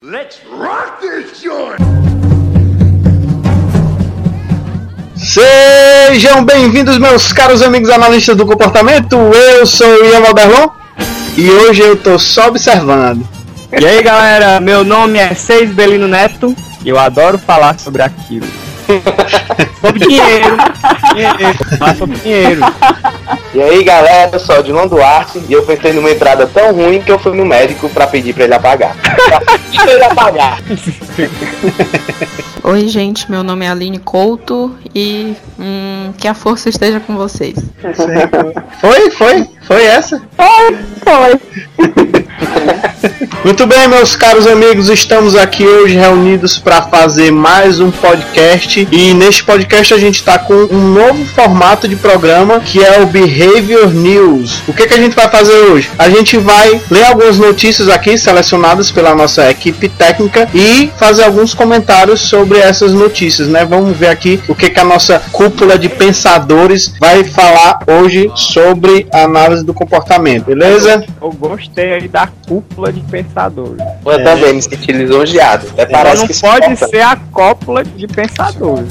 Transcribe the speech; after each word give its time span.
Let's 0.00 0.40
rock 0.46 1.00
this 1.00 1.42
joint! 1.42 1.80
Sejam 5.16 6.44
bem-vindos, 6.44 6.98
meus 6.98 7.32
caros 7.32 7.62
amigos 7.62 7.90
analistas 7.90 8.36
do 8.36 8.46
comportamento. 8.46 9.16
Eu 9.16 9.66
sou 9.66 9.88
o 9.88 10.04
Ian 10.04 10.20
Valderlon 10.20 10.68
e 11.36 11.50
hoje 11.50 11.82
eu 11.82 11.96
tô 11.96 12.16
só 12.16 12.46
observando. 12.46 13.26
E 13.72 13.84
aí 13.84 14.00
galera, 14.00 14.60
meu 14.60 14.84
nome 14.84 15.18
é 15.18 15.34
Seis 15.34 15.68
Belino 15.72 16.06
Neto 16.06 16.54
e 16.84 16.88
eu 16.88 16.96
adoro 16.96 17.36
falar 17.36 17.76
sobre 17.80 18.02
aquilo. 18.02 18.46
sobre 19.82 19.98
dinheiro, 19.98 20.56
dinheiro, 21.12 21.76
falar 21.76 21.96
sobre 21.96 22.16
dinheiro. 22.18 22.60
E 23.54 23.62
aí 23.62 23.82
galera, 23.82 24.30
eu 24.32 24.38
sou 24.38 24.58
o 24.58 24.62
Dilon 24.62 24.86
Duarte 24.86 25.42
e 25.48 25.52
eu 25.52 25.62
pensei 25.64 25.92
numa 25.92 26.10
entrada 26.10 26.46
tão 26.46 26.72
ruim 26.72 27.00
que 27.02 27.10
eu 27.10 27.18
fui 27.18 27.36
no 27.36 27.44
médico 27.44 27.88
pra 27.88 28.06
pedir 28.06 28.34
pra 28.34 28.44
ele 28.44 28.54
apagar. 28.54 28.94
pra 28.96 29.40
pedir 29.40 29.80
pra 29.80 29.92
ele 29.92 30.04
apagar. 30.04 30.58
Oi, 32.64 32.88
gente, 32.88 33.30
meu 33.30 33.42
nome 33.42 33.64
é 33.64 33.70
Aline 33.70 33.98
Couto 33.98 34.76
e 34.94 35.34
hum, 35.58 36.12
que 36.18 36.28
a 36.28 36.34
força 36.34 36.68
esteja 36.68 37.00
com 37.00 37.16
vocês. 37.16 37.58
Foi, 38.80 39.10
foi, 39.10 39.48
foi 39.62 39.84
essa. 39.86 40.22
Foi. 41.04 41.40
Muito 43.44 43.66
bem, 43.68 43.86
meus 43.86 44.16
caros 44.16 44.48
amigos, 44.48 44.88
estamos 44.88 45.36
aqui 45.36 45.64
hoje 45.64 45.96
reunidos 45.96 46.58
para 46.58 46.82
fazer 46.82 47.30
mais 47.30 47.78
um 47.78 47.88
podcast 47.88 48.86
e 48.90 49.14
neste 49.14 49.44
podcast 49.44 49.94
a 49.94 49.98
gente 49.98 50.16
está 50.16 50.40
com 50.40 50.54
um 50.54 50.92
novo 50.92 51.24
formato 51.24 51.86
de 51.86 51.94
programa 51.94 52.58
que 52.58 52.84
é 52.84 53.00
o 53.00 53.06
Behavior 53.06 53.94
News. 53.94 54.60
O 54.66 54.72
que, 54.72 54.88
que 54.88 54.94
a 54.94 54.96
gente 54.96 55.14
vai 55.14 55.28
fazer 55.28 55.54
hoje? 55.54 55.88
A 55.96 56.10
gente 56.10 56.36
vai 56.36 56.80
ler 56.90 57.04
algumas 57.04 57.38
notícias 57.38 57.88
aqui 57.88 58.18
selecionadas 58.18 58.90
pela 58.90 59.14
nossa 59.14 59.48
equipe 59.48 59.88
técnica 59.88 60.48
e 60.52 60.90
fazer 60.98 61.22
alguns 61.22 61.54
comentários 61.54 62.20
sobre 62.20 62.58
essas 62.58 62.92
notícias, 62.92 63.46
né? 63.46 63.64
Vamos 63.64 63.96
ver 63.96 64.08
aqui 64.08 64.42
o 64.48 64.54
que, 64.54 64.68
que 64.68 64.80
a 64.80 64.84
nossa 64.84 65.22
cúpula 65.30 65.78
de 65.78 65.88
pensadores 65.88 66.92
vai 66.98 67.22
falar 67.22 67.78
hoje 67.86 68.30
sobre 68.34 69.06
a 69.12 69.22
análise 69.22 69.64
do 69.64 69.72
comportamento, 69.72 70.46
beleza? 70.46 71.04
Eu 71.22 71.30
gostei 71.30 71.94
aí 71.94 72.08
da 72.08 72.26
cúpula 72.26 72.92
de 72.92 73.00
pensadores. 73.02 73.27
Eu 74.04 74.24
também 74.24 74.54
me 74.54 74.62
senti 74.62 74.92
lisonjeado. 74.92 75.68
Até 75.70 75.86
parece 75.86 76.22
não 76.22 76.28
que 76.28 76.40
pode 76.40 76.66
conta. 76.66 76.88
ser 76.88 77.00
a 77.02 77.16
cópula 77.16 77.84
de 77.84 78.06
pensadores. 78.06 78.88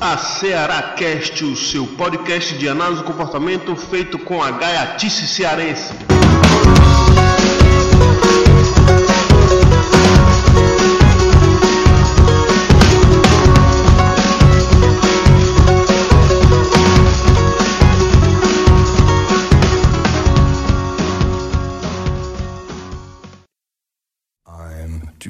A 0.00 0.16
Ceará 0.18 0.94
Cast, 0.96 1.44
o 1.44 1.56
seu 1.56 1.86
podcast 1.86 2.54
de 2.58 2.68
análise 2.68 3.00
do 3.00 3.06
comportamento 3.06 3.74
feito 3.74 4.18
com 4.18 4.42
a 4.42 4.50
gaiatice 4.50 5.26
cearense. 5.26 5.92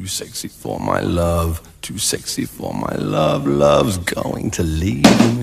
Too 0.05 0.08
sexy 0.08 0.48
for 0.48 0.78
my 0.78 1.00
love, 1.00 1.62
too 1.80 1.97
sexy 1.97 2.44
for 2.44 2.74
my 2.74 2.94
love, 2.97 3.47
love's 3.47 3.97
going 3.97 4.50
to 4.50 4.62
leave 4.62 5.02
me. 5.02 5.02
I'm 5.02 5.41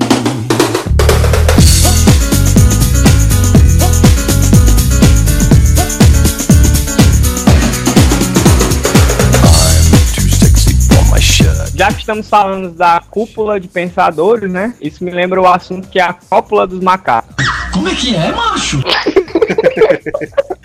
too 10.14 10.30
sexy 10.30 10.74
for 10.94 11.04
my 11.10 11.20
shirt. 11.20 11.76
Já 11.76 11.92
que 11.92 12.02
estamos 12.02 12.30
falando 12.30 12.70
da 12.70 13.02
cúpula 13.10 13.60
de 13.60 13.68
pensadores, 13.68 14.52
né? 14.52 14.76
Isso 14.80 15.04
me 15.04 15.10
lembra 15.10 15.42
o 15.42 15.48
assunto 15.48 15.90
que 15.90 16.00
é 16.00 16.04
a 16.04 16.14
cópula 16.14 16.68
dos 16.68 16.82
macacos. 16.82 17.36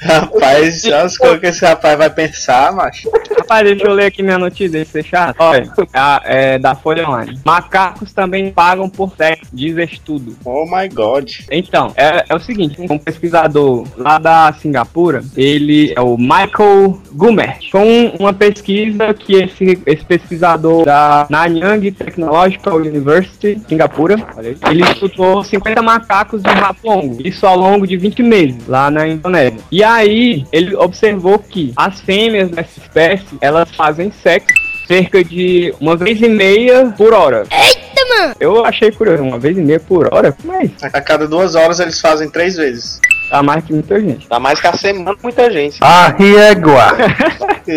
Rapaz, 0.03 0.83
já 0.83 1.03
as 1.03 1.17
coisas 1.17 1.41
que 1.41 1.47
esse 1.47 1.65
rapaz 1.65 1.97
vai 1.97 2.11
pensar, 2.11 2.75
macho. 2.75 3.09
Rapaz, 3.49 3.63
deixa 3.65 3.87
eu 3.87 3.93
ler 3.95 4.07
aqui 4.07 4.25
minha 4.25 4.39
notícia, 4.39 4.71
deixa 4.71 4.99
eu 4.99 5.03
ser 5.05 5.09
chato. 5.09 5.37
Olha, 5.39 5.73
a- 5.95 6.21
é 6.25 6.59
da 6.59 6.75
Folha 6.75 7.09
Online. 7.09 7.39
Macacos 7.45 8.13
também 8.13 8.51
pagam 8.51 8.89
por 8.89 9.13
sexo, 9.17 9.45
diz 9.53 9.77
estudo. 9.79 10.37
Oh 10.45 10.65
my 10.67 10.89
god. 10.89 11.31
Então, 11.51 11.93
é, 11.97 12.25
é 12.29 12.35
o 12.35 12.41
seguinte, 12.41 12.77
um 12.91 12.99
pesquisador 12.99 13.87
lá 13.97 14.19
da 14.19 14.53
Singapura, 14.61 15.23
ele 15.37 15.93
é 15.97 16.01
o 16.01 16.17
Michael 16.19 17.01
Gumert. 17.13 17.71
Foi 17.71 17.81
um- 17.83 18.17
uma 18.19 18.33
pesquisa 18.33 19.15
que 19.15 19.35
esse, 19.37 19.79
esse 19.87 20.05
pesquisador 20.05 20.85
da 20.85 21.29
Nanyang 21.31 21.93
Technological 21.93 22.79
University, 22.79 23.61
Singapura, 23.69 24.17
ele 24.69 24.83
estudou 24.83 25.45
50 25.45 25.81
macacos 25.83 26.43
de 26.43 26.51
rato 26.51 26.81
longo, 26.85 27.19
isso 27.25 27.47
ao 27.47 27.57
longo 27.57 27.87
de 27.87 27.97
20 27.97 28.25
meses, 28.25 28.67
lá 28.67 28.91
na 28.91 29.07
Indonésia. 29.07 29.61
E 29.71 29.85
aí, 29.85 30.45
ele 30.51 30.75
observou 30.75 31.39
que 31.39 31.73
as 31.77 32.01
fêmeas 32.01 32.51
dessa 32.51 32.81
espécie, 32.81 33.36
elas 33.41 33.71
fazem 33.75 34.13
sexo 34.23 34.55
cerca 34.87 35.25
de 35.25 35.75
uma 35.81 35.97
vez 35.97 36.21
e 36.23 36.29
meia 36.29 36.95
por 36.97 37.13
hora. 37.13 37.43
Eita, 37.51 38.07
mano! 38.21 38.35
Eu 38.39 38.65
achei 38.65 38.93
curioso, 38.93 39.23
uma 39.23 39.39
vez 39.39 39.59
e 39.59 39.61
meia 39.61 39.81
por 39.81 40.13
hora? 40.15 40.31
Como 40.33 40.53
é 40.55 40.65
isso? 40.67 40.75
A 40.81 41.01
cada 41.01 41.27
duas 41.27 41.57
horas 41.57 41.81
eles 41.81 42.01
fazem 42.01 42.31
três 42.31 42.57
vezes. 42.57 43.01
Tá 43.29 43.43
mais 43.43 43.65
que 43.65 43.73
muita 43.73 44.01
gente. 44.01 44.29
Tá 44.29 44.39
mais 44.39 44.61
que 44.61 44.67
a 44.69 44.73
semana 44.75 45.13
muita 45.21 45.51
gente. 45.51 45.79
A 45.81 46.15
riegua. 46.17 46.93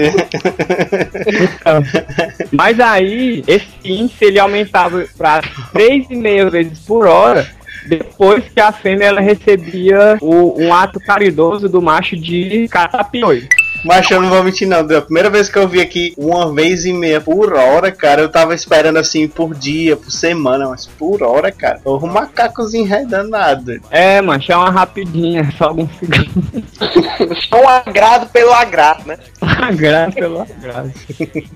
Mas 2.51 2.79
aí, 2.79 3.43
esse 3.47 3.67
índice 3.83 4.25
ele 4.25 4.39
aumentava 4.39 5.05
para 5.17 5.41
3,5 5.73 6.49
vezes 6.51 6.79
por 6.79 7.07
hora 7.07 7.47
depois 7.87 8.43
que 8.53 8.59
a 8.59 8.71
fêmea 8.71 9.07
ela 9.07 9.21
recebia 9.21 10.17
o- 10.21 10.61
um 10.61 10.73
ato 10.73 10.99
caridoso 10.99 11.67
do 11.67 11.81
macho 11.81 12.15
de 12.15 12.67
catapioi. 12.69 13.47
Mas 13.83 14.09
eu 14.11 14.21
não 14.21 14.29
vou 14.29 14.43
mentir 14.43 14.67
não, 14.67 14.79
a 14.79 15.01
primeira 15.01 15.29
vez 15.29 15.49
que 15.49 15.57
eu 15.57 15.67
vi 15.67 15.79
aqui 15.81 16.13
uma 16.17 16.53
vez 16.53 16.85
e 16.85 16.91
meia 16.93 17.21
por 17.21 17.53
hora, 17.53 17.91
cara, 17.91 18.21
eu 18.21 18.29
tava 18.29 18.53
esperando 18.53 18.97
assim 18.97 19.27
por 19.27 19.53
dia, 19.55 19.95
por 19.95 20.11
semana, 20.11 20.67
mas 20.69 20.85
por 20.85 21.23
hora, 21.23 21.51
cara. 21.51 21.79
O 21.85 22.05
macacozinho 22.05 22.83
enredando 22.85 23.29
nada. 23.29 23.79
É, 23.89 24.21
macho, 24.21 24.51
é 24.51 24.57
uma 24.57 24.69
rapidinha, 24.69 25.49
só 25.57 25.65
alguns 25.65 25.89
segundos. 25.97 27.47
Só 27.49 27.61
um 27.63 27.69
agrado 27.69 28.29
pelo 28.29 28.51
agrado, 28.53 29.05
né? 29.07 29.17
Graças 29.75 30.15
pela 30.15 30.45
graça. 30.61 30.91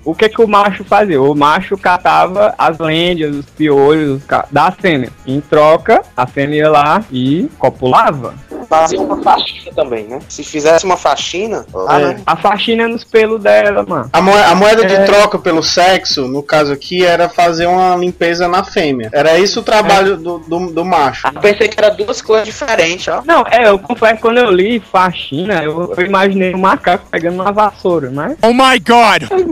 O 0.05 0.13
que 0.15 0.29
que 0.29 0.41
o 0.41 0.47
macho 0.47 0.83
fazia? 0.83 1.21
O 1.21 1.35
macho 1.35 1.77
catava 1.77 2.53
as 2.57 2.77
lêndias, 2.77 3.35
os 3.35 3.45
piolhos 3.45 4.17
os 4.17 4.23
ca- 4.25 4.45
da 4.51 4.71
fêmea. 4.71 5.09
Em 5.25 5.39
troca, 5.41 6.01
a 6.15 6.25
fêmea 6.27 6.57
ia 6.57 6.69
lá 6.69 7.03
e 7.11 7.49
copulava. 7.57 8.33
Fazia 8.81 9.01
uma 9.01 9.21
faxina 9.21 9.71
também, 9.75 10.03
né? 10.05 10.19
Se 10.27 10.43
fizesse 10.43 10.83
uma 10.85 10.97
faxina, 10.97 11.65
lá, 11.73 11.99
É. 12.01 12.05
né? 12.05 12.21
A 12.25 12.35
faxina 12.35 12.83
é 12.83 12.87
nos 12.87 13.03
pelos 13.03 13.41
dela, 13.41 13.83
mano. 13.87 14.09
A, 14.11 14.21
moe- 14.21 14.41
a 14.43 14.55
moeda 14.55 14.85
de 14.85 14.93
É. 14.95 15.03
troca 15.03 15.37
pelo 15.37 15.61
sexo, 15.61 16.27
no 16.27 16.41
caso 16.41 16.73
aqui, 16.73 17.05
era 17.05 17.29
fazer 17.29 17.65
uma 17.67 17.95
limpeza 17.95 18.47
na 18.47 18.63
fêmea. 18.63 19.09
Era 19.13 19.37
isso 19.37 19.59
o 19.59 19.63
trabalho 19.63 20.17
do, 20.17 20.39
do, 20.39 20.71
do 20.71 20.85
macho. 20.85 21.27
Eu 21.27 21.39
pensei 21.41 21.67
que 21.67 21.79
era 21.79 21.89
duas 21.91 22.21
coisas 22.21 22.45
diferentes, 22.47 23.07
ó. 23.07 23.21
Não, 23.25 23.43
é, 23.49 23.67
eu 23.67 23.77
confesso 23.79 24.15
que 24.15 24.21
quando 24.21 24.37
eu 24.39 24.49
li 24.51 24.79
faxina, 24.79 25.63
eu, 25.63 25.93
eu 25.95 26.05
imaginei 26.05 26.53
um 26.53 26.59
macaco 26.59 27.05
pegando 27.11 27.35
uma 27.41 27.51
vassoura, 27.51 28.09
né? 28.09 28.35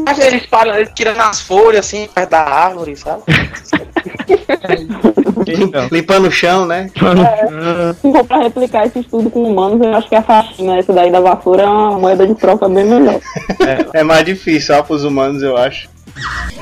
Mas 0.06 0.19
eles 0.19 0.45
param, 0.48 0.74
eles 0.75 0.90
tiram 0.95 1.19
as 1.19 1.42
folhas 1.42 1.86
assim, 1.86 2.07
perto 2.13 2.30
da 2.31 2.42
árvore, 2.42 2.95
sabe? 2.95 3.22
Então. 5.48 5.88
Limpando 5.92 6.28
o 6.28 6.32
chão, 6.32 6.66
né? 6.66 6.90
Se 8.02 8.12
for 8.12 8.26
pra 8.26 8.38
replicar 8.40 8.86
esse 8.86 9.00
estudo 9.00 9.30
com 9.30 9.44
humanos, 9.44 9.82
eu 9.82 9.96
acho 9.96 10.10
que 10.10 10.16
a 10.16 10.22
faxina, 10.22 10.78
essa 10.78 10.94
daí 10.94 11.12
da 11.12 11.20
vassoura, 11.20 11.64
é 11.64 11.68
uma 11.68 11.98
moeda 11.98 12.28
de 12.28 12.36
troca 12.36 12.68
bem 12.70 12.86
melhor. 12.86 13.20
É 13.94 14.04
mais 14.04 14.26
difícil, 14.26 14.76
ó, 14.76 14.82
pros 14.82 15.04
humanos, 15.04 15.42
eu 15.42 15.58
acho. 15.58 15.90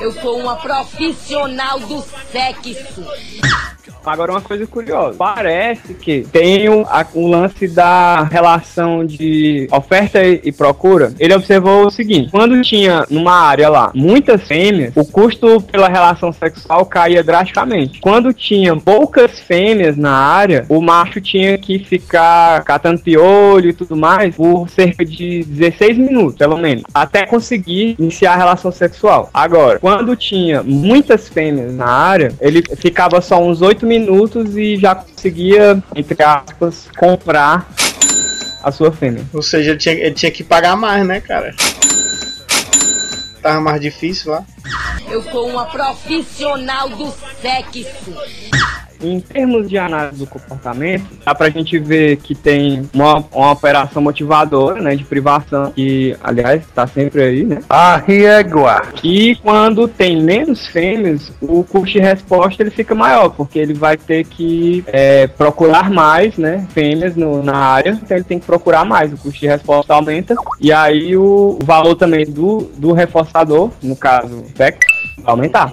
Eu 0.00 0.12
sou 0.12 0.38
uma 0.38 0.56
profissional 0.56 1.78
do 1.80 2.02
sexo. 2.32 3.04
Agora, 4.04 4.32
uma 4.32 4.40
coisa 4.40 4.66
curiosa: 4.66 5.16
parece 5.18 5.94
que 5.94 6.26
tem 6.32 6.68
o, 6.68 6.82
a, 6.82 7.06
o 7.14 7.26
lance 7.26 7.68
da 7.68 8.22
relação 8.22 9.04
de 9.04 9.68
oferta 9.70 10.22
e, 10.22 10.40
e 10.44 10.52
procura. 10.52 11.12
Ele 11.18 11.34
observou 11.34 11.86
o 11.86 11.90
seguinte: 11.90 12.30
quando 12.30 12.60
tinha 12.62 13.06
numa 13.10 13.34
área 13.34 13.68
lá 13.68 13.90
muitas 13.94 14.42
fêmeas, 14.42 14.92
o 14.96 15.04
custo 15.04 15.60
pela 15.60 15.88
relação 15.88 16.32
sexual 16.32 16.84
caía 16.86 17.22
drasticamente. 17.22 18.00
Quando 18.00 18.32
tinha 18.32 18.76
poucas 18.76 19.38
fêmeas 19.40 19.96
na 19.96 20.12
área, 20.12 20.64
o 20.68 20.80
macho 20.80 21.20
tinha 21.20 21.56
que 21.58 21.78
ficar 21.78 22.62
catando 22.64 23.00
piolho 23.00 23.70
e 23.70 23.72
tudo 23.72 23.96
mais 23.96 24.34
por 24.34 24.68
cerca 24.68 25.04
de 25.04 25.44
16 25.44 25.98
minutos, 25.98 26.36
pelo 26.36 26.56
menos, 26.56 26.84
até 26.94 27.26
conseguir 27.26 27.96
iniciar 27.98 28.34
a 28.34 28.36
relação 28.36 28.72
sexual. 28.72 29.28
Agora, 29.32 29.78
quando 29.78 30.16
tinha 30.16 30.62
muitas 30.62 31.28
fêmeas 31.28 31.74
na 31.74 31.86
área, 31.86 32.32
ele 32.40 32.62
ficava 32.76 33.20
só 33.20 33.42
uns 33.42 33.62
8 33.62 33.86
minutos 33.90 34.56
e 34.56 34.76
já 34.76 34.94
conseguia, 34.94 35.82
entre 35.96 36.22
aspas, 36.22 36.88
comprar 36.96 37.68
a 38.62 38.70
sua 38.70 38.92
fêmea. 38.92 39.24
Ou 39.34 39.42
seja, 39.42 39.70
ele 39.70 39.78
tinha, 39.78 39.94
ele 39.94 40.14
tinha 40.14 40.30
que 40.30 40.44
pagar 40.44 40.76
mais, 40.76 41.04
né, 41.04 41.20
cara? 41.20 41.52
Tava 43.42 43.60
mais 43.60 43.80
difícil 43.80 44.30
lá. 44.30 44.44
Eu 45.10 45.22
sou 45.24 45.48
uma 45.48 45.66
profissional 45.66 46.88
do 46.88 47.12
sexo. 47.42 47.84
Em 49.02 49.20
termos 49.20 49.68
de 49.68 49.78
análise 49.78 50.18
do 50.18 50.26
comportamento, 50.26 51.04
dá 51.24 51.34
pra 51.34 51.50
gente 51.50 51.78
ver 51.78 52.16
que 52.18 52.34
tem 52.34 52.88
uma, 52.92 53.24
uma 53.32 53.52
operação 53.52 54.02
motivadora, 54.02 54.80
né, 54.80 54.94
de 54.94 55.04
privação, 55.04 55.72
que, 55.72 56.16
aliás, 56.22 56.62
tá 56.74 56.86
sempre 56.86 57.22
aí, 57.22 57.44
né? 57.44 57.60
A 57.68 57.96
riegua. 57.96 58.82
E 59.02 59.36
quando 59.36 59.88
tem 59.88 60.22
menos 60.22 60.66
fêmeas, 60.66 61.32
o 61.40 61.64
custo 61.64 61.92
de 61.92 61.98
resposta 61.98 62.62
ele 62.62 62.70
fica 62.70 62.94
maior, 62.94 63.30
porque 63.30 63.58
ele 63.58 63.74
vai 63.74 63.96
ter 63.96 64.24
que 64.24 64.84
é, 64.86 65.26
procurar 65.26 65.90
mais, 65.90 66.36
né, 66.36 66.66
fêmeas 66.72 67.16
no, 67.16 67.42
na 67.42 67.56
área, 67.56 67.98
então 68.02 68.16
ele 68.16 68.24
tem 68.24 68.38
que 68.38 68.46
procurar 68.46 68.84
mais, 68.84 69.12
o 69.12 69.16
custo 69.16 69.40
de 69.40 69.46
resposta 69.46 69.94
aumenta, 69.94 70.34
e 70.60 70.72
aí 70.72 71.16
o, 71.16 71.58
o 71.60 71.64
valor 71.64 71.94
também 71.94 72.24
do, 72.24 72.70
do 72.76 72.92
reforçador, 72.92 73.70
no 73.82 73.96
caso, 73.96 74.44
sexo, 74.54 74.80
vai 75.18 75.32
aumentar. 75.32 75.72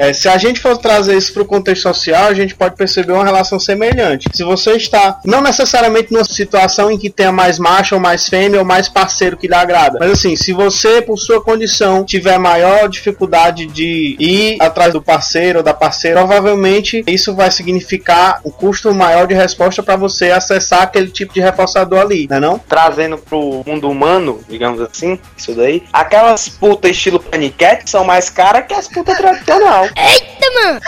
É, 0.00 0.14
se 0.14 0.30
a 0.30 0.38
gente 0.38 0.58
for 0.60 0.78
trazer 0.78 1.14
isso 1.14 1.30
para 1.34 1.42
o 1.42 1.46
contexto 1.46 1.82
social, 1.82 2.24
a 2.24 2.32
gente 2.32 2.54
pode 2.54 2.74
perceber 2.74 3.12
uma 3.12 3.22
relação 3.22 3.60
semelhante. 3.60 4.30
Se 4.32 4.42
você 4.42 4.72
está, 4.72 5.20
não 5.26 5.42
necessariamente 5.42 6.10
numa 6.10 6.24
situação 6.24 6.90
em 6.90 6.96
que 6.96 7.10
tenha 7.10 7.30
mais 7.30 7.58
macho 7.58 7.96
ou 7.96 8.00
mais 8.00 8.26
fêmea 8.26 8.60
ou 8.60 8.64
mais 8.64 8.88
parceiro 8.88 9.36
que 9.36 9.46
lhe 9.46 9.54
agrada, 9.54 9.98
mas 10.00 10.12
assim, 10.12 10.34
se 10.36 10.54
você, 10.54 11.02
por 11.02 11.18
sua 11.18 11.42
condição, 11.42 12.02
tiver 12.02 12.38
maior 12.38 12.88
dificuldade 12.88 13.66
de 13.66 14.16
ir 14.18 14.56
atrás 14.62 14.94
do 14.94 15.02
parceiro 15.02 15.58
ou 15.58 15.62
da 15.62 15.74
parceira, 15.74 16.20
provavelmente 16.20 17.04
isso 17.06 17.34
vai 17.34 17.50
significar 17.50 18.40
um 18.42 18.50
custo 18.50 18.94
maior 18.94 19.26
de 19.26 19.34
resposta 19.34 19.82
para 19.82 19.96
você 19.96 20.30
acessar 20.30 20.82
aquele 20.82 21.08
tipo 21.08 21.34
de 21.34 21.40
reforçador 21.40 22.00
ali, 22.00 22.26
né 22.26 22.40
não? 22.40 22.58
Trazendo 22.58 23.18
pro 23.18 23.62
mundo 23.66 23.90
humano, 23.90 24.40
digamos 24.48 24.80
assim, 24.80 25.18
isso 25.36 25.54
daí, 25.54 25.82
aquelas 25.92 26.48
putas 26.48 26.92
estilo 26.92 27.20
paniquete 27.20 27.90
são 27.90 28.02
mais 28.02 28.30
caras 28.30 28.64
que 28.66 28.72
as 28.72 28.88
putas 28.88 29.18
tradicional. 29.18 29.89
Eita, 29.96 30.46
mano! 30.54 30.80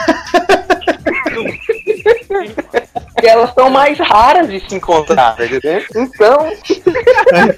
E 3.23 3.27
elas 3.27 3.55
são 3.55 3.71
mais 3.71 3.97
raras 3.99 4.49
de 4.49 4.59
se 4.69 4.75
encontrar, 4.75 5.37
tá 5.37 5.45
entendeu? 5.47 5.81
Então, 5.95 6.53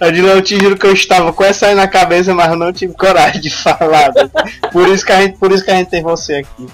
Adilão, 0.00 0.34
eu 0.34 0.42
te 0.42 0.58
juro 0.58 0.76
que 0.76 0.86
eu 0.86 0.92
estava 0.92 1.32
com 1.32 1.42
essa 1.42 1.68
aí 1.68 1.74
na 1.74 1.88
cabeça, 1.88 2.34
mas 2.34 2.50
eu 2.50 2.56
não 2.56 2.72
tive 2.72 2.92
coragem 2.94 3.40
de 3.40 3.50
falar. 3.50 4.12
né? 4.14 4.28
Por 4.70 4.86
isso 4.88 5.06
que 5.06 5.12
a 5.12 5.22
gente, 5.22 5.38
por 5.38 5.50
isso 5.52 5.64
que 5.64 5.70
a 5.70 5.76
gente 5.76 5.88
tem 5.90 6.02
você 6.02 6.34
aqui. 6.44 6.66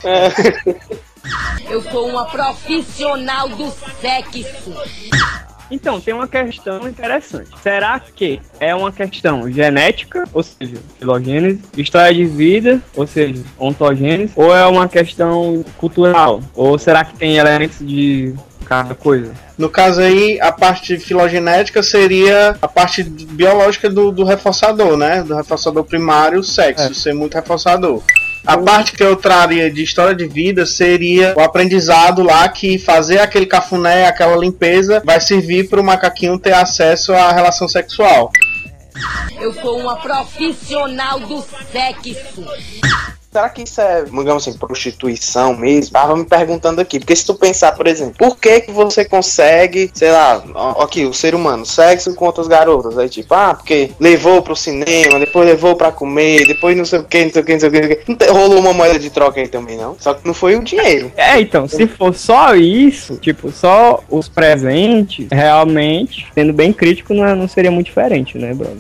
Eu 1.69 1.82
sou 1.82 2.08
uma 2.08 2.25
profissional 2.26 3.49
do 3.49 3.73
sexo. 4.00 4.75
Então, 5.70 6.00
tem 6.00 6.12
uma 6.12 6.26
questão 6.26 6.88
interessante. 6.88 7.49
Será 7.62 8.00
que 8.00 8.40
é 8.58 8.75
uma 8.75 8.90
questão 8.90 9.50
genética, 9.50 10.25
ou 10.32 10.43
seja, 10.43 10.76
filogênese, 10.99 11.61
história 11.76 12.14
de 12.14 12.25
vida, 12.25 12.81
ou 12.96 13.06
seja, 13.06 13.43
ontogênese, 13.58 14.32
ou 14.34 14.55
é 14.55 14.67
uma 14.67 14.88
questão 14.88 15.64
cultural? 15.78 16.40
Ou 16.55 16.78
será 16.78 17.05
que 17.05 17.14
tem 17.14 17.37
elementos 17.37 17.78
de 17.81 18.34
cada 18.64 18.94
coisa? 18.94 19.32
No 19.56 19.69
caso 19.69 20.00
aí, 20.00 20.40
a 20.40 20.50
parte 20.50 20.99
filogenética 20.99 21.82
seria 21.82 22.56
a 22.62 22.69
parte 22.69 23.02
biológica 23.02 23.90
do, 23.90 24.11
do 24.11 24.25
reforçador, 24.25 24.96
né? 24.96 25.23
Do 25.23 25.34
reforçador 25.34 25.84
primário, 25.84 26.40
o 26.40 26.44
sexo, 26.44 26.94
ser 26.94 27.12
muito 27.12 27.34
reforçador. 27.34 28.02
A 28.46 28.56
parte 28.56 28.92
que 28.92 29.02
eu 29.02 29.16
traria 29.16 29.70
de 29.70 29.82
história 29.82 30.14
de 30.14 30.26
vida 30.26 30.64
seria 30.64 31.34
o 31.37 31.40
aprendizado 31.40 32.22
lá 32.22 32.48
que 32.48 32.78
fazer 32.78 33.19
aquele 33.19 33.46
cafuné, 33.46 34.06
aquela 34.06 34.37
limpeza, 34.37 35.02
vai 35.04 35.20
servir 35.20 35.69
para 35.69 35.81
o 35.81 35.84
macaquinho 35.84 36.38
ter 36.38 36.54
acesso 36.54 37.12
à 37.12 37.32
relação 37.32 37.69
sexual. 37.69 38.31
Eu 39.40 39.52
sou 39.54 39.78
uma 39.78 39.96
profissional 39.96 41.20
do 41.20 41.44
sexo. 41.70 42.44
Será 43.32 43.48
que 43.48 43.62
isso 43.62 43.80
é, 43.80 44.02
digamos 44.04 44.46
assim, 44.46 44.58
prostituição 44.58 45.56
mesmo? 45.56 45.92
Tava 45.92 46.16
me 46.16 46.24
perguntando 46.24 46.80
aqui, 46.80 46.98
porque 46.98 47.14
se 47.14 47.24
tu 47.24 47.34
pensar, 47.34 47.72
por 47.72 47.86
exemplo, 47.86 48.14
por 48.18 48.36
que 48.36 48.60
que 48.62 48.72
você 48.72 49.04
consegue, 49.04 49.90
sei 49.94 50.10
lá, 50.10 50.42
ó, 50.54 50.82
aqui, 50.82 51.04
o 51.06 51.14
ser 51.14 51.34
humano, 51.34 51.64
sexo 51.64 52.14
com 52.14 52.24
outras 52.26 52.48
garotas, 52.48 52.98
aí 52.98 53.08
tipo, 53.08 53.32
ah, 53.34 53.54
porque 53.54 53.90
levou 54.00 54.42
pro 54.42 54.56
cinema, 54.56 55.18
depois 55.18 55.46
levou 55.48 55.76
pra 55.76 55.92
comer, 55.92 56.46
depois 56.46 56.76
não 56.76 56.84
sei 56.84 56.98
o 56.98 57.04
que, 57.04 57.24
não 57.24 57.32
sei 57.32 57.42
o 57.42 57.44
que, 57.44 57.52
não 57.52 57.60
sei 57.60 57.68
o 57.68 57.72
que, 57.72 57.80
não 57.80 57.86
sei 57.88 57.96
o 57.96 57.96
que. 58.04 58.10
Não 58.10 58.16
te- 58.16 58.26
rolou 58.26 58.58
uma 58.58 58.72
moeda 58.72 58.98
de 58.98 59.10
troca 59.10 59.40
aí 59.40 59.48
também, 59.48 59.76
não? 59.76 59.96
Só 59.98 60.14
que 60.14 60.26
não 60.26 60.34
foi 60.34 60.56
o 60.56 60.62
dinheiro. 60.62 61.10
É, 61.20 61.40
então, 61.40 61.68
se 61.68 61.86
for 61.86 62.12
só 62.14 62.56
isso, 62.56 63.16
tipo, 63.16 63.52
só 63.52 64.02
os 64.08 64.28
presentes, 64.28 65.28
realmente, 65.30 66.26
sendo 66.34 66.52
bem 66.52 66.72
crítico, 66.72 67.14
não, 67.14 67.24
é- 67.26 67.34
não 67.34 67.46
seria 67.46 67.70
muito 67.70 67.86
diferente, 67.86 68.36
né, 68.38 68.52
brother? 68.54 68.76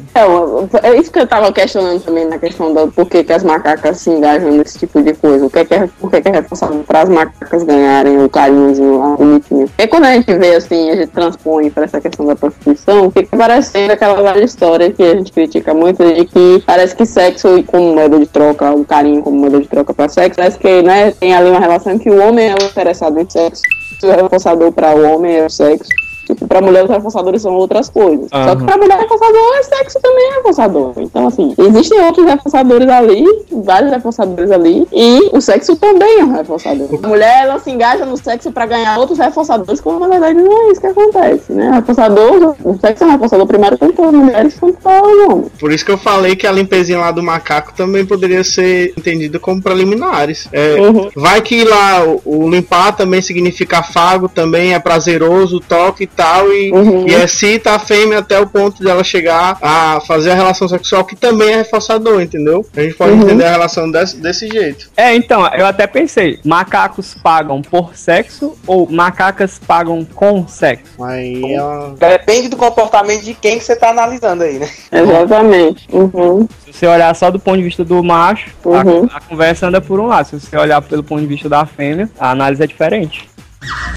É, 0.82 0.88
é 0.88 0.96
isso 0.98 1.12
que 1.12 1.18
eu 1.20 1.26
tava 1.26 1.52
questionando 1.52 2.00
também 2.02 2.26
na 2.26 2.38
questão 2.38 2.72
do 2.74 2.88
porquê 2.90 3.22
que 3.22 3.32
as 3.32 3.44
macacas 3.44 3.98
se 4.00 4.10
engajam 4.10 4.39
nesse 4.40 4.78
tipo 4.78 5.02
de 5.02 5.14
coisa. 5.14 5.46
O 5.46 5.50
que 5.50 5.58
é 5.58 5.64
que 5.64 5.74
é, 5.74 5.88
que 5.88 6.20
que 6.20 6.28
é 6.28 6.32
responsável 6.32 6.84
para 6.84 7.02
as 7.02 7.08
macacas 7.08 7.62
ganharem 7.62 8.22
o 8.22 8.28
carinhozinho 8.28 8.98
lá, 8.98 9.16
bonitinho. 9.16 9.66
Porque 9.68 9.86
quando 9.86 10.04
a 10.04 10.12
gente 10.14 10.32
vê 10.34 10.56
assim, 10.56 10.90
a 10.90 10.96
gente 10.96 11.08
transpõe 11.08 11.70
para 11.70 11.84
essa 11.84 12.00
questão 12.00 12.26
da 12.26 12.36
prostituição, 12.36 13.10
fica 13.10 13.36
parecendo 13.36 13.92
aquela 13.92 14.20
velha 14.22 14.44
história 14.44 14.90
que 14.90 15.02
a 15.02 15.14
gente 15.14 15.32
critica 15.32 15.74
muito 15.74 16.02
de 16.04 16.24
que 16.24 16.62
parece 16.66 16.94
que 16.94 17.06
sexo 17.06 17.62
como 17.64 17.94
moeda 17.94 18.18
de 18.18 18.26
troca, 18.26 18.72
o 18.72 18.84
carinho 18.84 19.22
como 19.22 19.38
moeda 19.38 19.60
de 19.60 19.68
troca 19.68 19.94
para 19.94 20.08
sexo, 20.08 20.36
parece 20.36 20.58
que 20.58 20.82
né, 20.82 21.12
tem 21.12 21.34
ali 21.34 21.50
uma 21.50 21.60
relação 21.60 21.98
que 21.98 22.10
o 22.10 22.20
homem 22.20 22.48
é 22.48 22.54
o 22.54 22.64
interessado 22.64 23.18
em 23.18 23.28
sexo, 23.28 23.62
o 24.02 24.10
reforçador 24.10 24.72
para 24.72 24.94
o 24.94 25.14
homem 25.14 25.36
é 25.36 25.46
o 25.46 25.50
sexo. 25.50 25.88
Tipo, 26.34 26.46
pra 26.46 26.60
mulher 26.60 26.84
os 26.84 26.90
reforçadores 26.90 27.42
são 27.42 27.54
outras 27.54 27.88
coisas. 27.88 28.28
Só 28.30 28.56
que 28.56 28.64
pra 28.64 28.76
mulher 28.76 28.98
reforçador 28.98 29.56
é 29.58 29.62
sexo 29.62 30.00
também 30.00 30.30
é 30.30 30.34
reforçador. 30.36 30.92
Então, 30.96 31.26
assim, 31.26 31.54
existem 31.58 32.00
outros 32.00 32.26
reforçadores 32.26 32.88
ali, 32.88 33.24
vários 33.50 33.90
reforçadores 33.90 34.50
ali, 34.50 34.86
e 34.92 35.30
o 35.32 35.40
sexo 35.40 35.76
também 35.76 36.20
é 36.20 36.24
um 36.24 36.32
reforçador. 36.32 36.88
A 37.02 37.08
mulher, 37.08 37.44
ela 37.44 37.58
se 37.58 37.70
engaja 37.70 38.04
no 38.04 38.16
sexo 38.16 38.50
pra 38.52 38.66
ganhar 38.66 38.98
outros 38.98 39.18
reforçadores, 39.18 39.80
quando 39.80 40.00
na 40.00 40.08
verdade 40.08 40.34
não 40.34 40.68
é 40.68 40.72
isso 40.72 40.80
que 40.80 40.86
acontece, 40.86 41.52
né? 41.52 41.70
Reforçador, 41.74 42.56
o 42.64 42.78
sexo 42.78 43.04
é 43.04 43.06
um 43.06 43.10
reforçador 43.10 43.46
primário 43.46 43.78
tanto 43.78 43.94
para 43.94 44.12
mulheres 44.12 44.56
quanto 44.58 44.78
para 44.80 45.02
homens. 45.02 45.52
Por 45.58 45.72
isso 45.72 45.84
que 45.84 45.92
eu 45.92 45.98
falei 45.98 46.36
que 46.36 46.46
a 46.46 46.52
limpezinha 46.52 46.98
lá 46.98 47.10
do 47.10 47.22
macaco 47.22 47.72
também 47.74 48.04
poderia 48.04 48.42
ser 48.44 48.92
entendida 48.96 49.38
como 49.38 49.62
preliminares. 49.62 50.48
É, 50.52 50.80
Uhum. 50.80 51.10
Vai 51.14 51.40
que 51.40 51.64
lá 51.64 52.04
o, 52.04 52.20
o 52.24 52.50
limpar 52.50 52.96
também 52.96 53.22
significa 53.22 53.78
afago, 53.78 54.28
também 54.28 54.74
é 54.74 54.78
prazeroso, 54.78 55.56
o 55.56 55.60
toque 55.60 56.04
e 56.04 56.06
tal, 56.20 56.52
e, 56.52 56.70
Uhum. 56.72 57.08
e 57.08 57.14
excita 57.14 57.72
a 57.72 57.78
fêmea 57.78 58.18
até 58.18 58.38
o 58.38 58.46
ponto 58.46 58.82
dela 58.84 59.02
chegar 59.02 59.56
a 59.62 60.00
fazer 60.06 60.32
a 60.32 60.34
relação 60.34 60.68
sexual, 60.68 61.02
que 61.04 61.16
também 61.16 61.50
é 61.52 61.56
reforçador, 61.56 62.20
entendeu? 62.20 62.66
A 62.76 62.80
gente 62.82 62.94
pode 62.94 63.12
Uhum. 63.12 63.22
entender 63.22 63.44
a 63.44 63.50
relação 63.50 63.90
desse, 63.90 64.16
desse 64.18 64.46
jeito. 64.48 64.90
É, 64.96 65.14
então, 65.14 65.46
eu 65.54 65.64
até 65.66 65.86
pensei, 65.86 66.38
macacos 66.44 67.14
pagam 67.22 67.62
por 67.62 67.94
sexo 67.96 68.54
ou 68.66 68.86
macacas 68.90 69.58
pagam 69.66 70.04
com 70.14 70.46
sexo? 70.46 71.02
Aí 71.02 71.54
é 71.54 71.62
uma- 71.62 71.94
Depende 71.96 72.48
do 72.48 72.56
comportamento 72.56 73.22
de 73.24 73.32
quem 73.34 73.58
que 73.58 73.64
você 73.64 73.74
tá 73.76 73.90
analisando 73.90 74.42
aí, 74.42 74.58
né? 74.58 74.68
Exatamente. 74.92 75.86
Uhum. 75.92 76.46
Se 76.66 76.72
você 76.72 76.86
olhar 76.86 77.14
só 77.16 77.30
do 77.30 77.38
ponto 77.38 77.56
de 77.58 77.62
vista 77.64 77.84
do 77.84 78.02
macho, 78.02 78.50
a- 78.64 78.68
Uhum. 78.68 79.08
a, 79.12 79.20
conversa 79.20 79.66
anda 79.68 79.80
por 79.80 79.98
um 80.00 80.06
lado. 80.06 80.26
Se 80.26 80.40
você 80.40 80.56
olhar 80.56 80.80
pelo 80.82 81.02
ponto 81.02 81.20
de 81.20 81.26
vista 81.26 81.48
da 81.48 81.64
fêmea, 81.64 82.08
a 82.18 82.30
análise 82.30 82.62
é 82.62 82.66
diferente. 82.66 83.28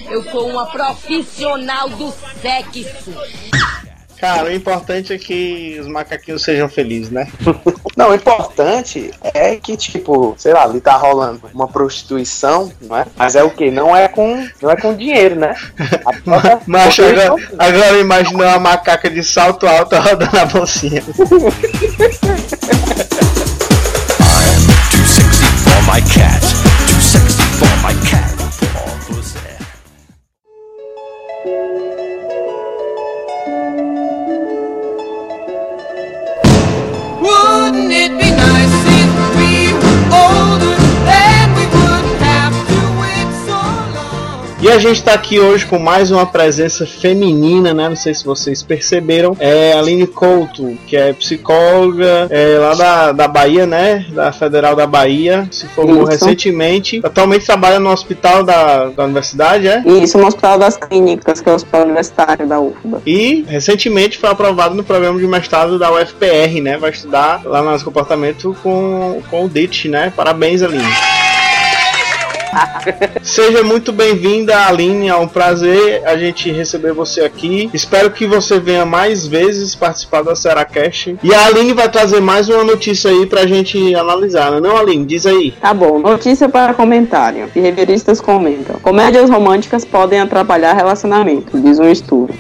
Eu 0.10 0.24
sou 0.32 0.50
uma 0.50 0.65
profissional 0.68 1.89
do 1.89 2.13
sexo. 2.42 3.13
Cara, 4.24 4.46
o 4.46 4.53
importante 4.53 5.12
é 5.12 5.18
que 5.18 5.77
os 5.82 5.86
macaquinhos 5.86 6.44
sejam 6.44 6.70
felizes, 6.70 7.10
né? 7.10 7.27
Não, 7.98 8.12
o 8.12 8.15
importante 8.15 9.12
é 9.22 9.58
que, 9.58 9.75
tipo, 9.75 10.34
sei 10.38 10.53
lá, 10.53 10.63
ali 10.63 10.80
tá 10.80 10.96
rolando 10.96 11.42
uma 11.53 11.68
prostituição, 11.68 12.72
não 12.82 12.98
é? 12.98 13.06
Mas 13.18 13.36
é 13.36 13.44
o 13.44 13.51
quê? 13.51 13.70
Não 13.70 13.96
é 13.96 14.08
com, 14.08 14.48
não 14.62 14.72
é 14.72 14.77
com 14.77 14.96
dinheiro, 14.96 15.36
né? 15.36 15.53
Mas 16.65 16.98
agora, 16.98 17.36
agora 17.60 18.00
imagina 18.00 18.46
uma 18.46 18.60
macaca 18.60 19.10
de 19.10 19.22
salto 19.24 19.68
alto 19.68 19.94
rodando 20.00 20.39
a 20.39 20.46
bolsinha. 20.46 21.03
I'm 21.03 21.13
too 24.89 25.06
sexy 25.06 25.46
for 25.65 25.84
my 25.84 26.01
cat. 26.01 26.62
A 44.74 44.80
gente 44.80 45.03
tá 45.03 45.13
aqui 45.13 45.39
hoje 45.39 45.68
com 45.68 45.77
mais 45.77 46.10
uma 46.10 46.25
presença 46.25 46.84
feminina, 46.84 47.75
né? 47.75 47.89
Não 47.89 47.96
sei 47.96 48.12
se 48.12 48.25
vocês 48.25 48.63
perceberam. 48.63 49.38
É 49.39 49.74
a 49.74 49.77
Aline 49.77 50.08
Couto, 50.08 50.75
que 50.88 50.98
é 50.98 51.13
psicóloga 51.13 52.27
é, 52.32 52.58
lá 52.58 52.74
da, 52.74 53.12
da 53.12 53.27
Bahia, 53.27 53.68
né? 53.68 54.03
Da 54.10 54.32
Federal 54.32 54.75
da 54.75 54.88
Bahia. 54.88 55.48
Se 55.51 55.68
formou 55.68 56.01
Isso. 56.01 56.12
recentemente. 56.12 57.01
Atualmente 57.03 57.46
trabalha 57.46 57.80
no 57.80 57.92
hospital 57.92 58.44
da, 58.44 58.86
da 58.86 59.03
universidade, 59.03 59.68
é? 59.68 59.84
Isso 59.86 60.18
no 60.18 60.25
Hospital 60.25 60.58
das 60.58 60.75
Clínicas, 60.75 61.39
que 61.39 61.48
é 61.48 61.51
o 61.51 61.56
Hospital 61.56 61.84
Universitário 61.84 62.48
da 62.48 62.60
UFBA. 62.60 63.03
E 63.06 63.46
recentemente 63.48 64.18
foi 64.18 64.32
aprovado 64.32 64.74
no 64.74 64.84
programa 64.84 65.20
de 65.20 65.27
mestrado 65.27 65.77
da 65.77 65.92
UFPR, 65.94 66.62
né? 66.63 66.77
Vai 66.80 66.89
estudar 66.89 67.44
lá 67.46 67.62
no 67.62 67.70
nosso 67.70 67.86
comportamento 67.86 68.58
com, 68.63 69.22
com 69.30 69.46
o 69.46 69.50
DIT, 69.50 69.88
né? 69.88 70.12
Parabéns, 70.15 70.63
Aline. 70.63 70.84
Seja 73.24 73.63
muito 73.63 73.91
bem-vinda, 73.91 74.67
Aline. 74.67 75.07
É 75.07 75.15
um 75.15 75.27
prazer 75.27 76.05
a 76.05 76.17
gente 76.17 76.51
receber 76.51 76.93
você 76.93 77.22
aqui. 77.22 77.69
Espero 77.74 78.12
que 78.12 78.25
você 78.25 78.60
venha 78.60 78.86
mais 78.86 79.25
vezes 79.25 79.75
participar 79.75 80.24
da 80.24 80.36
Seracast. 80.36 81.17
E 81.24 81.33
a 81.33 81.45
Aline 81.45 81.74
vai 81.74 81.89
trazer 81.89 82.19
mais 82.19 82.50
uma 82.50 82.63
notícia 82.63 83.10
aí 83.10 83.25
pra 83.25 83.45
gente 83.45 83.95
analisar, 83.95 84.51
né? 84.51 84.60
Não, 84.60 84.77
Aline? 84.77 85.05
Diz 85.05 85.25
aí. 85.25 85.51
Tá 85.60 85.74
bom, 85.74 86.00
notícia 86.00 86.50
para 86.50 86.74
comentário. 86.74 87.50
Behavioristas 87.53 88.19
comentam. 88.19 88.77
Comédias 88.79 89.29
românticas 89.29 89.86
podem 89.86 90.19
atrapalhar 90.19 90.74
relacionamento, 90.74 91.60
diz 91.60 91.79
um 91.79 91.89
estudo. 91.89 92.33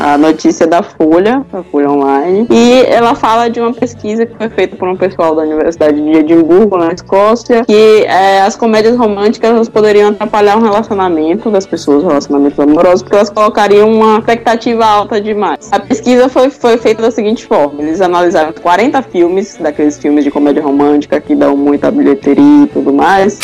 A 0.00 0.16
notícia 0.16 0.66
da 0.66 0.82
Folha, 0.82 1.44
da 1.52 1.62
Folha 1.62 1.90
Online, 1.90 2.46
e 2.50 2.86
ela 2.86 3.14
fala 3.14 3.50
de 3.50 3.60
uma 3.60 3.70
pesquisa 3.70 4.24
que 4.24 4.34
foi 4.34 4.48
feita 4.48 4.74
por 4.74 4.88
um 4.88 4.96
pessoal 4.96 5.34
da 5.34 5.42
Universidade 5.42 6.00
de 6.00 6.10
Edimburgo, 6.10 6.78
na 6.78 6.90
Escócia, 6.90 7.66
que 7.66 8.04
é, 8.04 8.40
as 8.40 8.56
comédias 8.56 8.96
românticas 8.96 9.68
poderiam 9.68 10.08
atrapalhar 10.08 10.56
o 10.56 10.62
relacionamento 10.62 11.50
das 11.50 11.66
pessoas, 11.66 12.02
relacionamentos 12.02 12.58
amorosos, 12.58 13.02
porque 13.02 13.16
elas 13.16 13.28
colocariam 13.28 13.92
uma 13.92 14.18
expectativa 14.18 14.86
alta 14.86 15.20
demais. 15.20 15.68
A 15.70 15.78
pesquisa 15.78 16.30
foi, 16.30 16.48
foi 16.48 16.78
feita 16.78 17.02
da 17.02 17.10
seguinte 17.10 17.46
forma: 17.46 17.82
eles 17.82 18.00
analisaram 18.00 18.54
40 18.54 19.02
filmes, 19.02 19.58
daqueles 19.60 19.98
filmes 19.98 20.24
de 20.24 20.30
comédia 20.30 20.62
romântica 20.62 21.20
que 21.20 21.34
dão 21.34 21.54
muita 21.54 21.90
bilheteria 21.90 22.64
e 22.64 22.66
tudo 22.68 22.90
mais. 22.90 23.38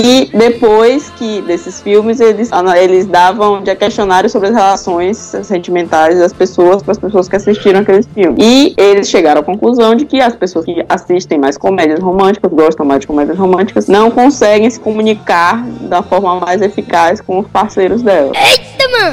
E 0.00 0.30
depois 0.32 1.10
que 1.10 1.42
desses 1.42 1.80
filmes 1.80 2.20
eles, 2.20 2.50
eles 2.80 3.04
davam 3.04 3.60
de 3.60 3.74
questionário 3.74 4.30
sobre 4.30 4.48
as 4.48 4.54
relações 4.54 5.16
sentimentais 5.42 6.16
das 6.20 6.32
pessoas 6.32 6.84
para 6.84 6.92
as 6.92 6.98
pessoas 6.98 7.28
que 7.28 7.34
assistiram 7.34 7.80
aqueles 7.80 8.06
filmes. 8.06 8.38
E 8.40 8.74
eles 8.76 9.08
chegaram 9.08 9.40
à 9.40 9.44
conclusão 9.44 9.96
de 9.96 10.04
que 10.04 10.20
as 10.20 10.36
pessoas 10.36 10.64
que 10.64 10.86
assistem 10.88 11.36
mais 11.36 11.58
comédias 11.58 11.98
românticas, 11.98 12.48
gostam 12.52 12.86
mais 12.86 13.00
de 13.00 13.08
comédias 13.08 13.36
românticas, 13.36 13.88
não 13.88 14.08
conseguem 14.08 14.70
se 14.70 14.78
comunicar 14.78 15.66
da 15.80 16.00
forma 16.00 16.38
mais 16.38 16.62
eficaz 16.62 17.20
com 17.20 17.40
os 17.40 17.48
parceiros 17.48 18.00
delas. 18.00 18.38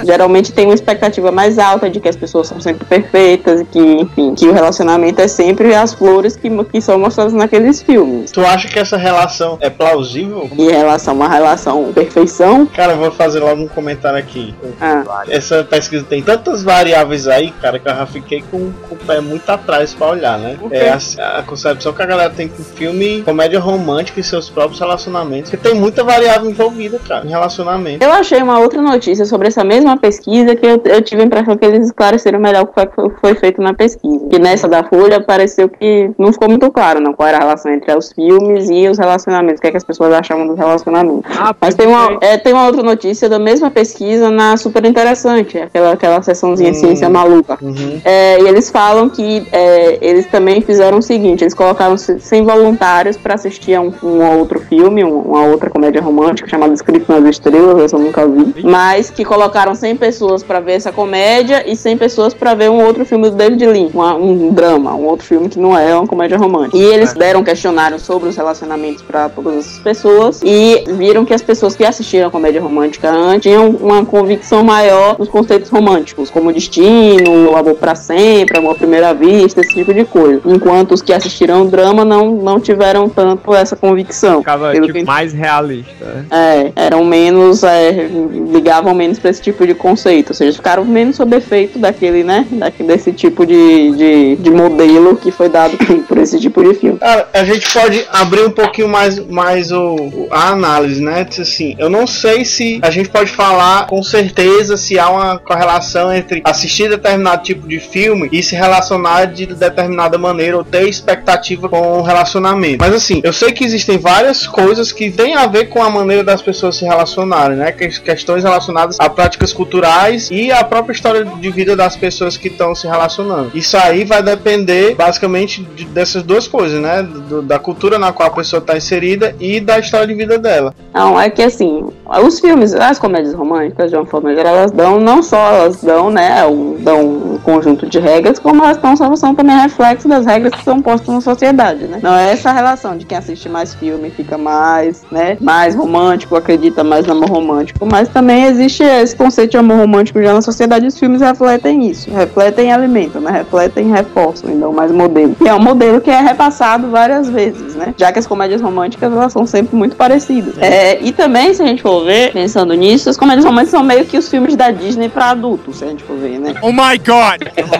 Geralmente 0.03 0.51
tem 0.51 0.65
uma 0.65 0.73
expectativa 0.73 1.31
mais 1.31 1.59
alta 1.59 1.89
de 1.89 1.99
que 1.99 2.09
as 2.09 2.15
pessoas 2.15 2.47
são 2.47 2.59
sempre 2.59 2.85
perfeitas 2.85 3.61
e 3.61 3.65
que, 3.65 3.79
enfim, 3.79 4.35
que 4.35 4.47
o 4.47 4.53
relacionamento 4.53 5.21
é 5.21 5.27
sempre 5.27 5.73
as 5.73 5.93
flores 5.93 6.35
que, 6.35 6.49
que 6.65 6.81
são 6.81 6.97
mostradas 6.99 7.33
naqueles 7.33 7.81
filmes. 7.81 8.31
Tu 8.31 8.41
acha 8.41 8.67
que 8.67 8.79
essa 8.79 8.97
relação 8.97 9.57
é 9.61 9.69
plausível? 9.69 10.49
Em 10.57 10.71
relação 10.77 11.13
a 11.13 11.15
uma 11.15 11.27
relação 11.29 11.93
perfeição, 11.93 12.65
Cara, 12.65 12.93
eu 12.93 12.97
vou 12.97 13.11
fazer 13.11 13.39
logo 13.39 13.61
um 13.61 13.67
comentário 13.67 14.17
aqui. 14.17 14.53
ah, 14.81 15.23
Essa 15.29 15.63
pesquisa 15.63 16.05
tem 16.07 16.21
tantas 16.21 16.63
variáveis 16.63 17.27
aí, 17.27 17.51
cara, 17.61 17.79
que 17.79 17.87
eu 17.87 17.95
já 17.95 18.05
fiquei 18.05 18.43
com, 18.49 18.71
com 18.87 18.95
o 18.95 18.97
pé 18.97 19.19
muito 19.21 19.49
atrás 19.49 19.93
pra 19.93 20.07
olhar, 20.07 20.37
né? 20.39 20.57
Quê? 20.69 20.75
É 20.75 20.89
a, 20.89 21.39
a 21.39 21.43
concepção 21.43 21.93
que 21.93 22.01
a 22.01 22.05
galera 22.05 22.29
tem 22.29 22.47
com 22.47 22.63
filme, 22.63 23.21
comédia 23.23 23.59
romântica 23.59 24.19
e 24.19 24.23
seus 24.23 24.49
próprios 24.49 24.79
relacionamentos. 24.79 25.49
Porque 25.51 25.69
tem 25.69 25.77
muita 25.79 26.03
variável 26.03 26.49
envolvida, 26.49 26.99
cara, 27.07 27.25
em 27.25 27.29
relacionamento. 27.29 28.03
Eu 28.03 28.11
achei 28.11 28.41
uma 28.41 28.59
outra 28.59 28.81
notícia 28.81 29.25
sobre 29.25 29.47
essa 29.47 29.63
mesma 29.63 29.97
pesquisa 29.97 30.55
que 30.55 30.65
eu, 30.65 30.81
eu 30.85 31.01
tive 31.01 31.21
a 31.21 31.25
impressão 31.25 31.57
que 31.57 31.65
eles 31.65 31.87
esclareceram 31.87 32.39
melhor 32.39 32.63
o 32.63 32.67
que 32.67 32.73
foi, 32.73 33.09
que 33.09 33.19
foi 33.19 33.35
feito 33.35 33.61
na 33.61 33.73
pesquisa. 33.73 34.27
Que 34.29 34.39
nessa 34.39 34.67
da 34.67 34.83
Folha 34.83 35.21
pareceu 35.21 35.69
que 35.69 36.11
não 36.17 36.31
ficou 36.33 36.49
muito 36.49 36.69
claro 36.71 36.99
não, 36.99 37.13
qual 37.13 37.27
era 37.27 37.37
a 37.37 37.41
relação 37.41 37.71
entre 37.71 37.93
os 37.95 38.11
filmes 38.11 38.69
e 38.69 38.87
os 38.87 38.97
relacionamentos, 38.97 39.59
o 39.59 39.61
que, 39.61 39.67
é 39.67 39.71
que 39.71 39.77
as 39.77 39.83
pessoas 39.83 40.13
achavam 40.13 40.47
dos 40.47 40.57
relacionamentos. 40.65 41.31
Ah, 41.37 41.55
Mas 41.59 41.75
tem 41.75 41.87
uma, 41.87 42.17
é, 42.21 42.37
tem 42.37 42.53
uma 42.53 42.65
outra 42.65 42.83
notícia 42.83 43.27
da 43.29 43.39
mesma 43.39 43.69
pesquisa 43.71 44.29
na 44.29 44.57
Super 44.57 44.85
Interessante, 44.85 45.57
aquela, 45.57 45.91
aquela 45.93 46.21
sessãozinha 46.21 46.71
Hum. 46.71 46.73
ciência 46.73 47.09
maluca. 47.09 47.57
Uhum. 47.61 48.01
É, 48.03 48.41
e 48.41 48.47
eles 48.47 48.69
falam 48.69 49.09
que 49.09 49.47
é, 49.51 49.97
eles 50.01 50.25
também 50.27 50.61
fizeram 50.61 50.97
o 50.99 51.01
seguinte: 51.01 51.43
eles 51.43 51.53
colocaram 51.53 51.97
100 51.97 52.43
voluntários 52.43 53.17
para 53.17 53.35
assistir 53.35 53.73
a 53.75 53.81
um, 53.81 53.91
um 54.03 54.37
outro 54.39 54.59
filme, 54.59 55.03
um- 55.03 55.19
uma 55.19 55.45
outra 55.45 55.69
comédia 55.69 56.01
romântica 56.01 56.47
chamada 56.47 56.73
Escrito 56.73 57.11
nas 57.11 57.23
Estrelas, 57.29 57.79
essa 57.83 57.95
eu 57.95 57.99
nunca 57.99 58.25
vi. 58.27 58.53
Mas 58.63 59.09
que 59.09 59.23
colocaram 59.25 59.75
100 59.75 59.95
pessoas 59.95 60.43
para 60.43 60.59
ver 60.59 60.73
essa 60.73 60.91
comédia 60.91 61.63
e 61.69 61.75
100 61.75 61.97
pessoas 61.97 62.33
para 62.33 62.53
ver 62.53 62.69
um 62.69 62.83
outro 62.85 63.05
filme 63.05 63.29
do 63.29 63.35
David 63.35 63.65
Lean, 63.65 63.89
uma- 63.93 64.15
um 64.15 64.49
drama, 64.51 64.93
um 64.95 65.05
outro 65.05 65.25
filme 65.25 65.49
que 65.49 65.59
não 65.59 65.77
é 65.77 65.95
uma 65.95 66.07
comédia 66.07 66.37
romântica. 66.37 66.77
E 66.77 66.81
eles 66.83 67.13
deram 67.13 67.41
um 67.41 67.43
questionário 67.43 67.99
sobre 67.99 68.29
os 68.29 68.35
relacionamentos 68.35 69.01
para 69.03 69.29
todas 69.29 69.55
essas 69.57 69.79
pessoas 69.79 70.41
e 70.47 70.83
viram 70.93 71.25
que 71.25 71.33
as 71.33 71.41
pessoas 71.41 71.75
que 71.75 71.83
assistiram 71.83 72.27
a 72.27 72.31
comédia 72.31 72.61
romântica 72.61 73.09
antes 73.09 73.41
tinham 73.51 73.69
uma 73.71 74.05
convicção 74.05 74.63
maior 74.63 75.17
nos 75.17 75.27
conceitos 75.27 75.71
românticos, 75.71 76.29
como 76.29 76.53
destino, 76.53 77.51
o 77.51 77.55
amor 77.57 77.73
para 77.75 77.95
sempre, 77.95 78.57
amor 78.59 78.73
à 78.73 78.75
primeira 78.75 79.13
vista, 79.13 79.61
esse 79.61 79.73
tipo 79.73 79.91
de 79.93 80.05
coisa. 80.05 80.41
Enquanto 80.45 80.91
os 80.93 81.01
que 81.01 81.11
assistiram 81.11 81.63
o 81.63 81.65
drama 81.67 82.05
não, 82.05 82.31
não 82.31 82.59
tiveram 82.59 83.09
tanto 83.09 83.53
essa 83.55 83.75
convicção. 83.75 84.39
Ficava 84.39 84.71
tipo, 84.73 84.93
que- 84.93 85.03
mais 85.03 85.33
realista. 85.33 86.05
né? 86.05 86.25
É, 86.29 86.71
eram 86.85 87.03
menos, 87.03 87.63
é, 87.63 88.07
ligavam 88.51 88.93
menos 88.93 89.17
para 89.17 89.31
esse 89.31 89.41
tipo 89.41 89.65
de 89.65 89.73
conceito, 89.73 90.29
ou 90.29 90.35
seja, 90.35 90.53
ficaram 90.53 90.85
menos 90.85 91.15
sob 91.15 91.35
efeito 91.35 91.79
daquele, 91.79 92.23
né, 92.23 92.45
daquele, 92.51 92.89
desse 92.89 93.11
tipo 93.11 93.45
de, 93.45 93.91
de, 93.95 94.35
de 94.35 94.51
modelo 94.51 95.15
que 95.15 95.31
foi 95.31 95.49
dado 95.49 95.75
por, 96.07 96.17
esse 96.19 96.39
tipo 96.39 96.63
de 96.63 96.73
filme. 96.75 96.99
Cara, 96.99 97.27
a 97.33 97.43
gente 97.43 97.71
pode 97.73 98.05
abrir 98.11 98.45
um 98.45 98.51
pouquinho 98.51 98.87
mais, 98.87 99.19
mais 99.27 99.71
o, 99.71 99.95
o- 99.95 100.27
a 100.35 100.49
análise, 100.49 101.01
né? 101.01 101.25
Assim, 101.39 101.75
eu 101.77 101.89
não 101.89 102.05
sei 102.05 102.43
se 102.45 102.79
a 102.81 102.89
gente 102.89 103.09
pode 103.09 103.31
falar 103.31 103.87
com 103.87 104.01
certeza 104.03 104.77
se 104.77 104.97
há 104.99 105.09
uma 105.09 105.37
correlação 105.39 106.13
entre 106.13 106.41
assistir 106.43 106.89
determinado 106.89 107.43
tipo 107.43 107.67
de 107.67 107.79
filme 107.79 108.29
e 108.31 108.41
se 108.43 108.55
relacionar 108.55 109.25
de 109.25 109.45
determinada 109.45 110.17
maneira 110.17 110.57
ou 110.57 110.63
ter 110.63 110.87
expectativa 110.87 111.69
com 111.69 111.99
o 111.99 112.01
relacionamento. 112.01 112.77
Mas 112.79 112.93
assim, 112.93 113.21
eu 113.23 113.31
sei 113.33 113.51
que 113.51 113.63
existem 113.63 113.97
várias 113.97 114.45
coisas 114.47 114.91
que 114.91 115.11
têm 115.11 115.35
a 115.35 115.47
ver 115.47 115.65
com 115.65 115.81
a 115.83 115.89
maneira 115.89 116.23
das 116.23 116.41
pessoas 116.41 116.75
se 116.77 116.85
relacionarem, 116.85 117.57
né? 117.57 117.71
Que- 117.71 117.85
Questões 118.01 118.43
relacionadas 118.43 118.99
a 118.99 119.09
práticas 119.09 119.53
culturais 119.53 120.29
e 120.31 120.51
a 120.51 120.63
própria 120.63 120.93
história 120.93 121.23
de 121.25 121.49
vida 121.51 121.75
das 121.75 121.95
pessoas 121.95 122.35
que 122.37 122.47
estão 122.47 122.73
se 122.75 122.87
relacionando. 122.87 123.51
Isso 123.53 123.77
aí 123.77 124.03
vai 124.03 124.21
depender 124.23 124.95
basicamente 124.95 125.61
de- 125.75 125.85
dessas 125.85 126.23
duas 126.23 126.47
coisas, 126.47 126.81
né? 126.81 127.07
Da 127.43 127.59
cultura 127.59 127.97
na 127.99 128.11
qual 128.11 128.29
a 128.29 128.31
pessoa 128.31 128.59
está 128.59 128.75
inserida 128.75 129.35
e 129.39 129.59
da 129.59 129.79
história 129.79 130.07
de 130.07 130.13
vida 130.13 130.24
dela. 130.37 130.73
Não, 130.93 131.19
é 131.19 131.29
que 131.29 131.41
assim, 131.41 131.85
os 132.23 132.39
filmes, 132.39 132.73
as 132.73 132.99
comédias 132.99 133.33
românticas, 133.33 133.91
de 133.91 133.97
uma 133.97 134.05
forma 134.05 134.33
geral, 134.35 134.55
elas 134.55 134.71
dão, 134.71 134.99
não 134.99 135.21
só 135.21 135.37
elas 135.37 135.81
dão, 135.81 136.09
né, 136.09 136.41
dão 136.79 137.34
um 137.35 137.39
conjunto 137.39 137.87
de 137.87 137.99
regras, 137.99 138.39
como 138.39 138.63
elas 138.63 138.77
tão, 138.77 138.95
são, 138.95 139.15
são 139.15 139.35
também 139.35 139.55
reflexo 139.57 140.07
das 140.07 140.25
regras 140.25 140.53
que 140.53 140.63
são 140.63 140.81
postas 140.81 141.13
na 141.13 141.21
sociedade, 141.21 141.85
né? 141.85 141.99
Não 142.01 142.15
é 142.15 142.31
essa 142.31 142.51
relação 142.51 142.97
de 142.97 143.05
quem 143.05 143.17
assiste 143.17 143.47
mais 143.49 143.73
filme 143.73 144.09
fica 144.09 144.37
mais, 144.37 145.03
né, 145.11 145.37
mais 145.39 145.75
romântico, 145.75 146.35
acredita 146.35 146.83
mais 146.83 147.05
no 147.05 147.13
amor 147.13 147.29
romântico, 147.29 147.85
mas 147.85 148.07
também 148.09 148.45
existe 148.45 148.83
esse 148.83 149.15
conceito 149.15 149.51
de 149.51 149.57
amor 149.57 149.77
romântico 149.77 150.21
já 150.21 150.33
na 150.33 150.41
sociedade, 150.41 150.85
os 150.87 150.97
filmes 150.97 151.21
refletem 151.21 151.89
isso, 151.89 152.09
refletem 152.11 152.69
e 152.69 152.71
alimentam, 152.71 153.21
né, 153.21 153.31
refletem 153.31 153.87
e 153.87 153.91
reforçam, 153.91 154.49
e 154.51 154.55
dão 154.55 154.71
mais 154.71 154.91
modelo. 154.91 155.35
E 155.41 155.47
é 155.47 155.53
um 155.53 155.59
modelo 155.59 155.99
que 155.99 156.09
é 156.09 156.19
repassado 156.19 156.89
várias 156.89 157.29
vezes, 157.29 157.75
né, 157.75 157.93
já 157.97 158.11
que 158.11 158.19
as 158.19 158.27
comédias 158.27 158.61
românticas, 158.61 159.11
elas 159.11 159.33
são 159.33 159.45
sempre 159.45 159.75
muito 159.75 159.95
parecidas. 159.95 160.57
É, 160.59 161.01
e 161.01 161.11
também, 161.11 161.53
se 161.53 161.61
a 161.61 161.65
gente 161.65 161.81
for 161.81 162.05
ver, 162.05 162.31
pensando 162.31 162.73
nisso, 162.73 163.09
as 163.09 163.17
comédias 163.17 163.45
românticas 163.45 163.71
são 163.71 163.83
meio 163.83 164.05
que 164.05 164.17
os 164.17 164.29
filmes 164.29 164.55
da 164.55 164.71
Disney 164.71 165.09
pra 165.09 165.31
adultos, 165.31 165.77
se 165.77 165.83
a 165.83 165.87
gente 165.87 166.03
for 166.03 166.15
ver, 166.17 166.39
né? 166.39 166.53
Oh 166.61 166.71
my 166.71 166.97
god! 166.97 167.24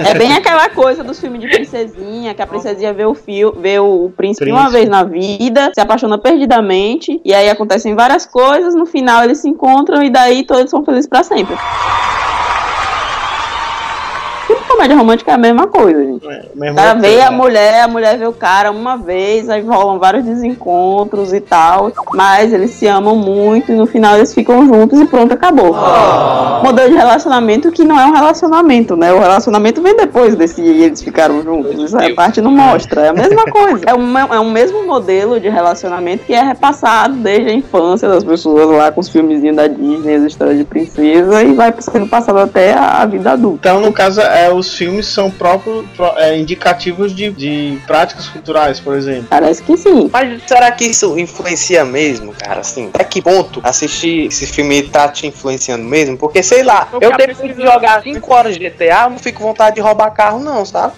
É 0.10 0.14
bem 0.18 0.34
aquela 0.34 0.70
coisa 0.70 1.04
dos 1.04 1.20
filmes 1.20 1.42
de 1.42 1.48
princesinha, 1.48 2.34
que 2.34 2.42
a 2.42 2.48
princesinha 2.48 2.94
vê 2.94 3.06
o 3.06 3.14
fio, 3.14 3.54
vê 3.58 3.80
o, 3.80 4.06
o 4.06 4.10
príncipe 4.12 4.52
uma 4.52 4.70
Príncipe. 4.70 4.78
vez 4.78 4.90
na 4.90 5.04
vida, 5.04 5.72
se 5.74 5.82
apaixona 5.82 6.18
perdidamente, 6.18 7.22
e 7.24 7.34
aí 7.34 7.50
acontecem 7.50 7.96
várias 7.96 8.26
coisas, 8.26 8.76
no 8.76 8.86
final 8.86 9.24
eles 9.24 9.40
se 9.40 9.50
encontram 9.50 10.04
e 10.04 10.10
daí 10.10 10.44
todos 10.44 10.70
são 10.70 10.84
felizes 10.84 11.08
pra 11.08 11.24
sempre. 11.24 11.56
Comédia 14.86 14.98
romântica 14.98 15.32
é 15.32 15.34
a 15.34 15.38
mesma 15.38 15.68
coisa, 15.68 16.04
gente. 16.04 16.28
É, 16.28 16.46
mesmo 16.54 16.76
cara 16.76 16.94
vê 16.94 17.22
a 17.22 17.32
né? 17.32 17.38
mulher, 17.38 17.82
a 17.84 17.88
mulher 17.88 18.18
vê 18.18 18.28
o 18.28 18.34
cara 18.34 18.72
uma 18.72 18.96
vez, 18.96 19.50
aí 19.50 19.62
rolam 19.62 20.00
vários 20.00 20.24
desencontros 20.24 21.34
e 21.34 21.42
tal, 21.42 21.92
mas 22.14 22.54
eles 22.54 22.72
se 22.72 22.88
amam 22.88 23.16
muito 23.16 23.72
e 23.72 23.76
no 23.76 23.86
final 23.86 24.16
eles 24.16 24.34
ficam 24.34 24.66
juntos 24.66 25.00
e 25.00 25.06
pronto, 25.06 25.34
acabou. 25.34 25.76
Modelo 26.64 26.90
de 26.90 26.96
relacionamento 26.96 27.72
que 27.72 27.84
não 27.84 28.00
é 28.00 28.06
um 28.06 28.14
relacionamento, 28.14 28.96
né? 28.96 29.12
O 29.12 29.20
relacionamento 29.20 29.82
vem 29.82 29.96
depois 29.96 30.36
desse 30.36 30.62
e 30.62 30.84
eles 30.84 31.02
ficaram 31.02 31.42
juntos. 31.42 31.80
Isso 31.80 31.98
a 31.98 32.14
parte 32.14 32.42
não 32.42 32.52
mostra. 32.52 33.02
É 33.02 33.10
a 33.10 33.14
mesma 33.14 33.44
coisa. 33.46 33.82
É, 33.86 33.94
uma, 33.94 34.22
é 34.22 34.40
um 34.40 34.52
mesmo 34.52 34.86
modelo 34.86 35.40
de 35.40 35.50
relacionamento 35.50 36.26
que 36.26 36.34
é 36.34 36.42
repassado 36.42 37.16
desde 37.16 37.50
a 37.50 37.54
infância 37.54 38.08
das 38.08 38.24
pessoas 38.24 38.70
lá 38.70 38.92
com 38.92 39.02
os 39.02 39.10
filmezinhos 39.10 39.56
da 39.56 39.68
Disney, 39.68 40.16
as 40.16 40.24
histórias 40.24 40.58
de 40.58 40.64
princesa, 40.64 41.44
e 41.44 41.54
vai 41.54 41.74
sendo 41.80 42.08
passado 42.08 42.40
até 42.40 42.74
a, 42.74 43.02
a 43.02 43.06
vida 43.06 43.32
adulta. 43.32 43.70
Então, 43.70 43.82
no 43.82 43.92
caso, 43.92 44.22
é, 44.22 44.52
os 44.52 44.75
filmes 44.78 45.08
são 45.08 45.30
próprios 45.32 45.86
pró- 45.96 46.16
é, 46.18 46.38
indicativos 46.38 47.16
de, 47.16 47.32
de 47.32 47.80
práticas 47.86 48.28
culturais, 48.28 48.80
por 48.80 48.96
exemplo. 48.96 49.28
Parece 49.30 49.62
que 49.64 49.78
sim. 49.78 50.10
Mas 50.12 50.42
será 50.46 50.72
que 50.72 50.86
isso 50.86 51.18
influencia 51.18 51.84
mesmo, 51.86 52.34
cara? 52.34 52.62
Assim, 52.62 52.90
até 52.94 53.04
que 53.04 53.22
ponto 53.22 53.60
assistir 53.64 54.28
esse 54.28 54.46
filme 54.46 54.84
tá 54.84 55.08
te 55.08 55.28
influenciando 55.28 55.84
mesmo? 55.84 56.18
Porque, 56.18 56.42
sei 56.44 56.64
lá, 56.64 56.88
eu 57.00 57.16
depois 57.16 57.56
de 57.56 57.62
jogar 57.62 58.02
5 58.04 58.34
horas 58.34 58.58
de 58.58 58.70
GTA, 58.70 59.04
eu 59.06 59.10
não 59.12 59.20
fico 59.20 59.40
com 59.40 59.48
vontade 59.48 59.76
de 59.76 59.82
roubar 59.82 60.12
carro, 60.12 60.40
não, 60.40 60.66
sabe? 60.66 60.94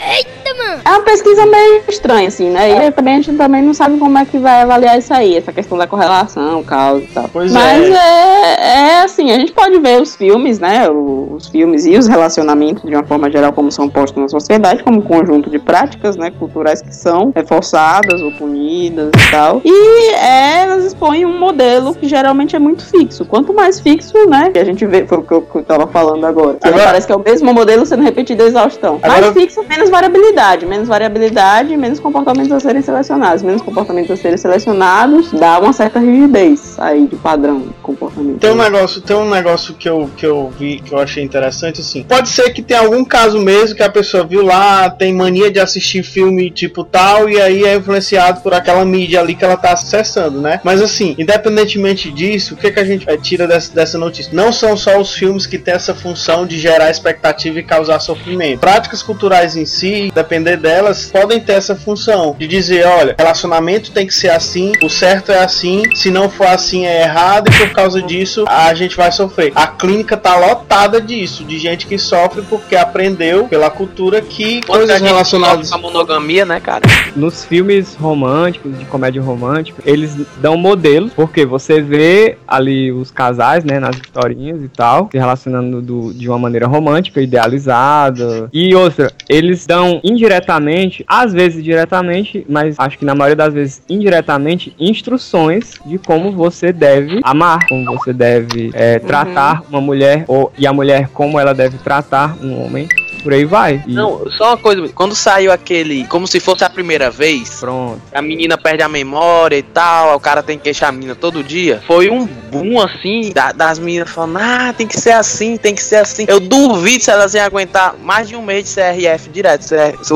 É 0.84 0.90
uma 0.90 1.02
pesquisa 1.02 1.46
meio 1.46 1.84
estranha, 1.88 2.28
assim, 2.28 2.50
né? 2.50 2.88
E 2.88 2.92
também 2.92 3.16
a 3.16 3.22
gente 3.22 3.38
também 3.38 3.62
não 3.62 3.74
sabe 3.74 3.98
como 3.98 4.18
é 4.18 4.26
que 4.26 4.38
vai 4.38 4.62
avaliar 4.62 4.98
isso 4.98 5.14
aí, 5.14 5.36
essa 5.38 5.52
questão 5.52 5.78
da 5.78 5.88
correlação, 5.88 6.64
causa 6.64 7.04
e 7.04 7.08
tal. 7.08 7.30
Pois 7.32 7.52
Mas 7.52 7.90
é. 7.90 7.94
é. 7.94 8.90
é 8.90 9.02
assim, 9.02 9.32
a 9.32 9.38
gente 9.38 9.52
pode 9.52 9.78
ver 9.80 10.02
os 10.02 10.16
filmes, 10.16 10.60
né? 10.60 10.90
Os 10.90 11.48
filmes 11.48 11.86
e 11.86 11.98
os 11.98 12.08
relacionamentos, 12.08 12.84
de 12.84 12.96
uma 12.96 13.04
forma 13.04 13.30
geral, 13.30 13.54
como 13.58 13.72
são 13.72 13.90
postos 13.90 14.22
na 14.22 14.30
sociedade, 14.30 14.84
como 14.84 15.00
um 15.00 15.02
conjunto 15.02 15.50
de 15.50 15.58
práticas, 15.58 16.16
né, 16.16 16.30
culturais 16.30 16.80
que 16.80 16.94
são 16.94 17.32
reforçadas 17.36 18.22
ou 18.22 18.32
punidas 18.34 19.10
e 19.18 19.32
tal. 19.32 19.62
E 19.66 20.12
é, 20.14 20.62
elas 20.62 20.86
expõem 20.86 21.26
um 21.26 21.40
modelo 21.40 21.96
que 21.96 22.08
geralmente 22.08 22.56
é 22.56 22.60
muito 22.60 22.86
fixo. 22.86 23.26
Quanto 23.26 23.56
mais 23.56 23.80
fixo, 23.80 24.14
né? 24.30 24.52
Que 24.52 24.60
a 24.60 24.64
gente 24.64 24.86
vê, 24.86 25.08
foi 25.08 25.18
o 25.18 25.24
que 25.24 25.32
eu, 25.34 25.42
que 25.42 25.56
eu 25.58 25.64
tava 25.64 25.88
falando 25.88 26.24
agora. 26.24 26.58
Agora- 26.62 26.84
parece 26.84 27.08
que 27.08 27.14
é 27.14 27.16
o 27.16 27.20
mesmo 27.20 27.52
modelo 27.52 27.84
sendo 27.84 28.04
repetido 28.04 28.44
a 28.44 28.46
exaustão. 28.46 29.00
Agora- 29.02 29.22
Mais 29.22 29.34
fixo, 29.34 29.64
menos 29.68 29.90
variabilidade. 29.90 30.64
Menos 30.68 30.88
variabilidade, 30.88 31.76
menos 31.76 32.00
comportamentos 32.00 32.52
a 32.52 32.60
serem 32.60 32.84
selecionados. 32.84 33.42
Menos 33.42 33.64
comportamentos 33.64 34.12
a 34.12 34.18
serem 34.18 34.38
selecionados, 34.38 35.32
dá 35.32 35.58
uma 35.58 35.74
certa 35.74 35.98
rigidez 36.00 36.76
aí 36.78 37.08
de 37.08 37.16
padrão 37.16 37.62
de 37.62 37.74
comportamento. 37.82 38.38
Tem 38.38 38.52
um 38.52 38.56
negócio, 38.56 39.02
tem 39.02 39.16
um 39.16 39.28
negócio 39.28 39.74
que 39.74 39.90
eu, 39.90 40.08
que 40.16 40.28
eu 40.28 40.54
vi 40.60 40.80
que 40.80 40.94
eu 40.94 41.00
achei 41.00 41.24
interessante, 41.24 41.82
assim. 41.82 42.04
Pode 42.04 42.30
ser 42.30 42.52
que 42.52 42.62
tenha 42.62 42.82
algum 42.82 43.04
caso 43.04 43.47
mesmo 43.48 43.78
que 43.78 43.84
a 43.84 43.90
pessoa 43.90 44.26
viu 44.26 44.44
lá, 44.44 44.90
tem 44.90 45.14
mania 45.14 45.50
de 45.50 45.58
assistir 45.58 46.04
filme 46.04 46.52
tipo 46.52 46.84
tal, 46.84 47.30
e 47.30 47.40
aí 47.40 47.64
é 47.64 47.78
influenciado 47.78 48.42
por 48.42 48.54
aquela 48.54 48.84
mídia 48.84 49.22
ali 49.22 49.36
que 49.36 49.46
ela 49.46 49.56
tá 49.56 49.72
acessando, 49.72 50.42
né? 50.42 50.60
Mas 50.66 50.82
assim, 50.82 51.16
independentemente 51.18 52.12
disso, 52.12 52.56
o 52.56 52.58
que, 52.58 52.70
que 52.70 52.80
a 52.80 52.84
gente 52.84 53.10
eh, 53.10 53.16
tira 53.16 53.48
dessa, 53.48 53.74
dessa 53.74 53.98
notícia? 53.98 54.34
Não 54.34 54.52
são 54.52 54.76
só 54.76 55.00
os 55.00 55.14
filmes 55.14 55.48
que 55.48 55.58
têm 55.58 55.76
essa 55.76 55.96
função 55.96 56.46
de 56.46 56.60
gerar 56.60 56.92
expectativa 56.92 57.58
e 57.60 57.64
causar 57.64 58.02
sofrimento. 58.02 58.60
Práticas 58.60 59.02
culturais 59.02 59.56
em 59.56 59.66
si, 59.66 60.12
depender 60.14 60.58
delas, 60.58 61.06
podem 61.06 61.40
ter 61.40 61.54
essa 61.54 61.74
função 61.74 62.36
de 62.38 62.48
dizer, 62.48 62.86
olha, 62.86 63.16
relacionamento 63.18 63.92
tem 63.92 64.06
que 64.06 64.14
ser 64.14 64.30
assim, 64.30 64.74
o 64.84 64.90
certo 64.90 65.32
é 65.32 65.40
assim, 65.40 65.84
se 65.96 66.12
não 66.12 66.30
for 66.30 66.48
assim 66.48 66.86
é 66.86 67.04
errado 67.04 67.50
e 67.50 67.58
por 67.58 67.72
causa 67.72 68.02
disso 68.02 68.44
a 68.46 68.74
gente 68.74 68.98
vai 68.98 69.12
sofrer. 69.12 69.54
A 69.56 69.68
clínica 69.68 70.18
tá 70.18 70.36
lotada 70.36 71.00
disso, 71.00 71.46
de 71.46 71.58
gente 71.58 71.88
que 71.88 71.98
sofre 71.98 72.42
porque 72.42 72.76
aprendeu 72.76 73.37
pela 73.46 73.70
cultura 73.70 74.22
que 74.22 74.62
coisas 74.66 75.02
relacionadas 75.02 75.70
com 75.70 75.76
a 75.76 75.80
monogamia, 75.82 76.46
né, 76.46 76.60
cara? 76.60 76.82
Nos 77.16 77.44
filmes 77.46 77.96
românticos, 77.96 78.78
de 78.78 78.86
comédia 78.86 79.22
romântica, 79.22 79.82
eles 79.86 80.16
dão 80.42 80.58
modelos, 80.58 81.12
porque 81.14 81.46
você 81.46 81.82
vê 81.82 82.38
ali 82.48 82.92
os 82.92 83.12
casais, 83.12 83.64
né, 83.64 83.80
nas 83.80 83.96
historinhas 83.98 84.64
e 84.64 84.68
tal, 84.68 85.10
se 85.12 85.18
relacionando 85.18 85.82
do- 85.82 86.14
de 86.14 86.28
uma 86.30 86.38
maneira 86.40 86.68
romântica, 86.68 87.22
idealizada. 87.22 88.50
E 88.54 88.74
outra, 88.76 89.12
eles 89.30 89.66
dão 89.66 90.00
indiretamente, 90.04 91.04
às 91.08 91.34
vezes 91.34 91.64
diretamente, 91.64 92.46
mas 92.50 92.76
acho 92.78 92.98
que 92.98 93.06
na 93.06 93.16
maioria 93.16 93.36
das 93.36 93.54
vezes 93.54 93.82
indiretamente, 93.90 94.74
instruções 94.80 95.74
de 95.86 95.98
como 95.98 96.32
você 96.32 96.72
deve 96.72 97.20
amar, 97.24 97.68
como 97.68 97.86
você 97.98 98.14
deve 98.14 98.72
é, 98.74 99.00
tratar 99.00 99.64
uma 99.70 99.82
mulher, 99.82 100.26
ou, 100.28 100.52
e 100.58 100.66
a 100.68 100.74
mulher 100.74 101.10
como 101.14 101.40
ela 101.40 101.54
deve 101.54 101.78
tratar 101.78 102.38
um 102.44 102.64
homem. 102.64 102.88
Por 103.28 103.34
aí 103.34 103.44
vai. 103.44 103.84
E 103.86 103.92
Não, 103.94 104.24
só 104.38 104.52
uma 104.52 104.58
coisa, 104.58 104.88
quando 104.96 105.14
saiu 105.14 105.52
aquele, 105.52 106.06
como 106.08 106.26
se 106.26 106.40
fosse 106.40 106.64
a 106.64 106.70
primeira 106.70 107.12
vez, 107.12 107.60
pronto. 107.60 108.02
a 108.14 108.22
menina 108.22 108.58
perde 108.58 108.84
a 108.84 108.88
memória 108.88 109.58
e 109.58 109.62
tal, 109.64 110.16
o 110.16 110.20
cara 110.20 110.42
tem 110.42 110.58
que 110.58 110.64
queixar 110.64 110.88
a 110.88 110.92
menina 110.94 111.14
todo 111.14 111.44
dia, 111.44 111.84
foi 111.86 112.10
um 112.10 112.26
boom 112.26 112.80
assim, 112.82 113.34
da- 113.34 113.52
das 113.52 113.80
meninas 113.80 114.10
falando, 114.10 114.38
ah, 114.40 114.74
tem 114.78 114.88
que 114.88 114.98
ser 114.98 115.12
assim, 115.12 115.58
tem 115.58 115.76
que 115.76 115.84
ser 115.84 115.98
assim. 115.98 116.24
Eu 116.26 116.40
duvido 116.40 117.04
se 117.04 117.12
elas 117.12 117.34
iam 117.34 117.44
aguentar 117.44 117.96
mais 118.02 118.30
de 118.30 118.36
um 118.38 118.42
mês 118.42 118.64
de 118.64 118.76
CRF 118.76 119.30
direto, 119.30 119.68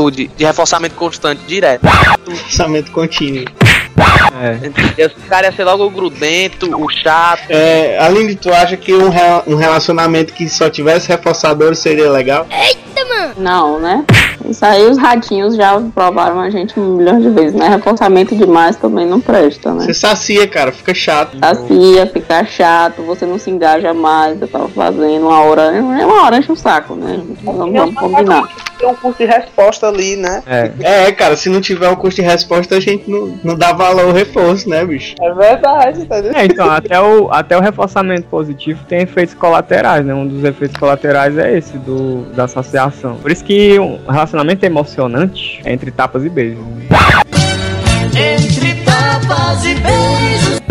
de, 0.10 0.28
de 0.28 0.46
reforçamento 0.46 0.96
constante 0.96 1.42
direto. 1.46 1.82
pensamento 2.26 2.94
contínuo. 2.94 3.44
É. 4.42 5.02
Esse 5.04 5.16
cara 5.28 5.48
ia 5.48 5.52
ser 5.52 5.64
logo 5.64 5.86
o 5.86 5.90
grudento, 5.90 6.70
o 6.76 6.90
chato. 6.90 7.44
É, 7.50 7.98
Aline, 8.00 8.36
tu 8.36 8.52
acha 8.52 8.76
que 8.78 8.94
um, 8.94 9.10
re- 9.10 9.44
um 9.48 9.56
relacionamento 9.56 10.34
que 10.34 10.50
só 10.50 10.70
tivesse 10.70 11.08
reforçadores 11.08 11.80
seria 11.80 12.10
legal? 12.12 12.46
Não, 13.38 13.80
né? 13.80 14.04
Isso 14.46 14.66
aí 14.66 14.86
os 14.86 14.98
ratinhos 14.98 15.56
já 15.56 15.80
provaram 15.94 16.40
a 16.40 16.50
gente 16.50 16.78
um 16.80 16.98
milhão 16.98 17.20
de 17.20 17.30
vezes, 17.30 17.54
né? 17.54 17.70
Reforçamento 17.70 18.36
demais 18.36 18.76
também 18.76 19.06
não 19.06 19.22
presta, 19.22 19.74
né? 19.74 19.86
Você 19.86 19.94
sacia, 19.94 20.48
cara, 20.48 20.72
fica 20.72 20.94
chato. 20.94 21.38
Sacia, 21.40 22.08
fica 22.08 22.44
chato, 22.46 23.04
você 23.04 23.26
não 23.26 23.38
se 23.40 23.50
engaja 23.50 23.94
mais, 23.94 24.38
você 24.40 24.48
tava 24.48 24.68
fazendo 24.70 25.28
uma 25.28 25.42
hora, 25.44 25.62
é 25.74 26.06
uma 26.06 26.24
hora 26.24 26.38
enche 26.38 26.52
o 26.52 26.56
saco, 26.56 26.96
né? 26.96 27.22
Vamos, 27.44 27.74
vamos 27.74 27.96
combinar. 27.96 28.50
Tem 28.78 28.90
um 28.90 28.96
curso 28.96 29.20
de 29.20 29.26
resposta 29.26 29.88
ali, 29.88 30.16
né? 30.16 30.44
É. 30.46 30.72
É, 30.82 31.12
cara, 31.12 31.38
se 31.38 31.50
não 31.50 31.62
tiver 31.62 31.90
um 31.90 31.96
custo 31.96 32.22
de 32.22 32.28
resposta, 32.28 32.76
a 32.76 32.80
gente 32.80 33.10
não, 33.10 33.40
não 33.44 33.56
dá 33.56 33.72
valor 33.72 34.11
reforço, 34.12 34.70
né, 34.70 34.86
bicho? 34.86 35.16
É 35.22 35.34
verdade, 35.34 36.02
entendeu? 36.02 36.34
É, 36.36 36.46
então, 36.46 36.70
até 36.70 37.00
o, 37.00 37.32
até 37.32 37.58
o 37.58 37.62
reforçamento 37.62 38.28
positivo 38.28 38.84
tem 38.88 39.02
efeitos 39.02 39.34
colaterais, 39.36 40.06
né? 40.06 40.14
Um 40.14 40.28
dos 40.28 40.44
efeitos 40.44 40.78
colaterais 40.78 41.38
é 41.38 41.58
esse, 41.58 41.78
do, 41.78 42.24
da 42.34 42.46
associação. 42.46 43.18
Por 43.18 43.32
isso 43.32 43.44
que 43.44 43.80
um 43.80 44.00
relacionamento 44.08 44.66
emocionante 44.66 45.62
é 45.64 45.74
entre 45.74 45.92
tapas 45.92 46.26
e 46.26 46.30
beijos. 46.30 46.64
né? 46.66 46.88
Entre 48.36 48.76
tapas 48.84 49.66
e 49.66 49.76
beijos. 49.76 50.62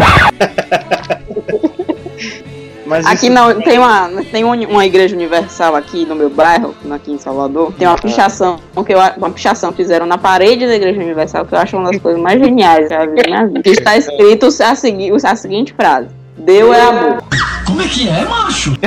Mas 2.91 3.07
Aqui 3.07 3.27
isso- 3.27 3.33
não, 3.35 3.61
tem 3.61 3.79
uma, 3.79 4.11
tem 4.33 4.45
um- 4.45 4.69
uma 4.69 4.85
igreja 4.85 5.15
universal 5.15 5.77
aqui 5.77 6.05
no 6.05 6.17
meu 6.17 6.29
bairro, 6.29 6.75
aqui 6.91 7.13
em 7.13 7.19
Salvador. 7.19 7.73
Tem 7.79 7.87
uma 7.87 7.97
pichação 7.97 8.59
que 8.85 8.93
eu, 8.93 8.99
uma 9.17 9.31
pichação 9.31 9.71
que 9.71 9.77
fizeram 9.77 10.07
na 10.07 10.19
parede 10.19 10.67
da 10.67 10.75
igreja 10.75 10.99
universal 11.01 11.45
que 11.47 11.55
eu 11.55 11.59
acho 11.61 11.77
uma 11.77 11.89
das 11.93 12.03
coisas 12.03 12.21
mais 12.21 12.41
geniais 12.41 12.89
que 12.89 12.95
eu 12.95 13.01
vi 13.13 13.17
na 13.23 13.23
minha 13.29 13.47
vida. 13.47 13.63
Que 13.63 13.71
está 13.71 13.97
escrito 13.97 14.47
a, 14.47 14.75
segui, 14.75 15.13
a 15.25 15.37
seguinte 15.37 15.73
frase: 15.73 16.09
Deus 16.37 16.77
é 16.77 16.81
amor. 16.81 17.23
Como 17.65 17.81
é 17.81 17.87
que 17.87 18.09
é, 18.09 18.25
macho? 18.25 18.73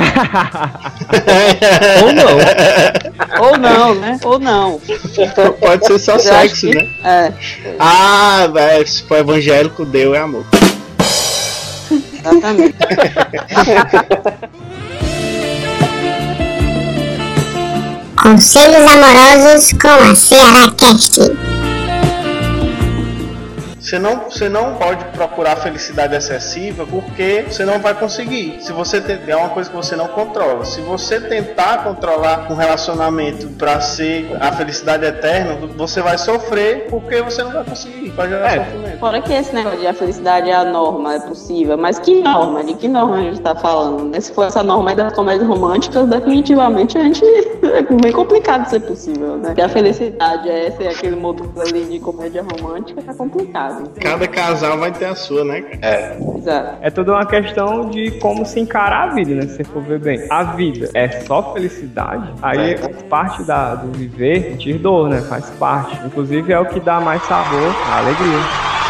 Ou 2.04 2.12
não. 2.12 2.34
Ou 3.48 3.58
não, 3.58 3.94
né? 3.94 4.20
Ou 4.22 4.38
não. 4.38 4.80
Pode 5.60 5.86
ser 5.86 5.98
só 5.98 6.18
sexo, 6.18 6.66
que- 6.68 6.74
né? 6.74 6.88
É, 7.02 7.32
Ah, 7.78 8.46
se 8.84 9.02
for 9.04 9.16
evangélico, 9.18 9.86
Deus 9.86 10.14
é 10.14 10.20
amor. 10.20 10.44
Exatamente. 12.24 12.74
Conselhos 18.16 18.90
amorosos 18.90 19.72
com 19.72 19.88
a 19.88 20.14
Ceará 20.14 20.70
Cast. 20.76 21.53
Você 23.84 23.98
não, 23.98 24.16
você 24.30 24.48
não 24.48 24.76
pode 24.76 25.04
procurar 25.06 25.56
felicidade 25.56 26.14
excessiva 26.16 26.86
porque 26.86 27.44
você 27.46 27.66
não 27.66 27.78
vai 27.80 27.92
conseguir. 27.92 28.56
Se 28.62 28.72
você 28.72 28.98
tem, 28.98 29.18
é 29.26 29.36
uma 29.36 29.50
coisa 29.50 29.68
que 29.68 29.76
você 29.76 29.94
não 29.94 30.08
controla. 30.08 30.64
Se 30.64 30.80
você 30.80 31.20
tentar 31.20 31.84
controlar 31.84 32.50
um 32.50 32.54
relacionamento 32.54 33.46
para 33.58 33.82
ser 33.82 34.34
a 34.40 34.50
felicidade 34.52 35.04
eterna, 35.04 35.58
você 35.76 36.00
vai 36.00 36.16
sofrer 36.16 36.86
porque 36.88 37.20
você 37.20 37.42
não 37.42 37.52
vai 37.52 37.62
conseguir. 37.62 38.08
Vai 38.08 38.30
gerar 38.30 38.56
É. 38.56 38.64
sofrimento. 38.64 38.98
Fora 38.98 39.20
que 39.20 39.32
esse 39.34 39.54
negócio 39.54 39.78
de 39.78 39.86
a 39.86 39.92
felicidade 39.92 40.48
é 40.48 40.54
a 40.54 40.64
norma, 40.64 41.16
é 41.16 41.20
possível. 41.20 41.76
Mas 41.76 41.98
que 41.98 42.22
norma? 42.22 42.64
De 42.64 42.72
que 42.72 42.88
norma 42.88 43.16
a 43.16 43.20
gente 43.20 43.40
tá 43.42 43.54
falando? 43.54 44.04
né? 44.04 44.18
Se 44.18 44.32
for 44.32 44.46
essa 44.46 44.62
norma 44.62 44.94
das 44.94 45.12
comédias 45.12 45.46
românticas, 45.46 46.08
definitivamente 46.08 46.96
a 46.96 47.02
gente 47.02 47.22
é 47.62 47.82
bem 47.82 48.12
complicado 48.12 48.66
ser 48.66 48.80
possível, 48.80 49.36
né? 49.36 49.48
Porque 49.48 49.60
a 49.60 49.68
felicidade 49.68 50.48
é 50.48 50.70
ser 50.70 50.88
aquele 50.88 51.16
modelo 51.16 51.52
ali 51.60 51.84
de 51.84 52.00
comédia 52.00 52.42
romântica, 52.42 53.02
é 53.06 53.12
complicado. 53.12 53.73
Cada 54.00 54.28
casal 54.28 54.78
vai 54.78 54.92
ter 54.92 55.06
a 55.06 55.14
sua, 55.14 55.44
né? 55.44 55.64
É. 55.82 56.16
Exato. 56.36 56.78
É 56.80 56.90
tudo 56.90 57.12
uma 57.12 57.26
questão 57.26 57.88
de 57.88 58.10
como 58.12 58.44
se 58.44 58.60
encarar 58.60 59.10
a 59.10 59.14
vida, 59.14 59.34
né? 59.34 59.42
Se 59.42 59.56
você 59.56 59.64
for 59.64 59.82
ver 59.82 59.98
bem. 59.98 60.26
A 60.30 60.42
vida 60.44 60.90
é 60.94 61.08
só 61.08 61.52
felicidade, 61.52 62.32
aí 62.42 62.76
faz 62.76 63.02
parte 63.02 63.42
da, 63.44 63.74
do 63.74 63.92
viver, 63.92 64.52
sentir 64.52 64.78
dor, 64.78 65.08
né? 65.08 65.20
Faz 65.22 65.50
parte. 65.50 65.98
Inclusive 66.04 66.52
é 66.52 66.58
o 66.58 66.66
que 66.66 66.80
dá 66.80 67.00
mais 67.00 67.22
sabor 67.22 67.74
à 67.88 67.98
alegria. 67.98 68.83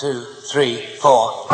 Two, 0.00 0.24
three, 0.50 0.78
four. 0.98 1.46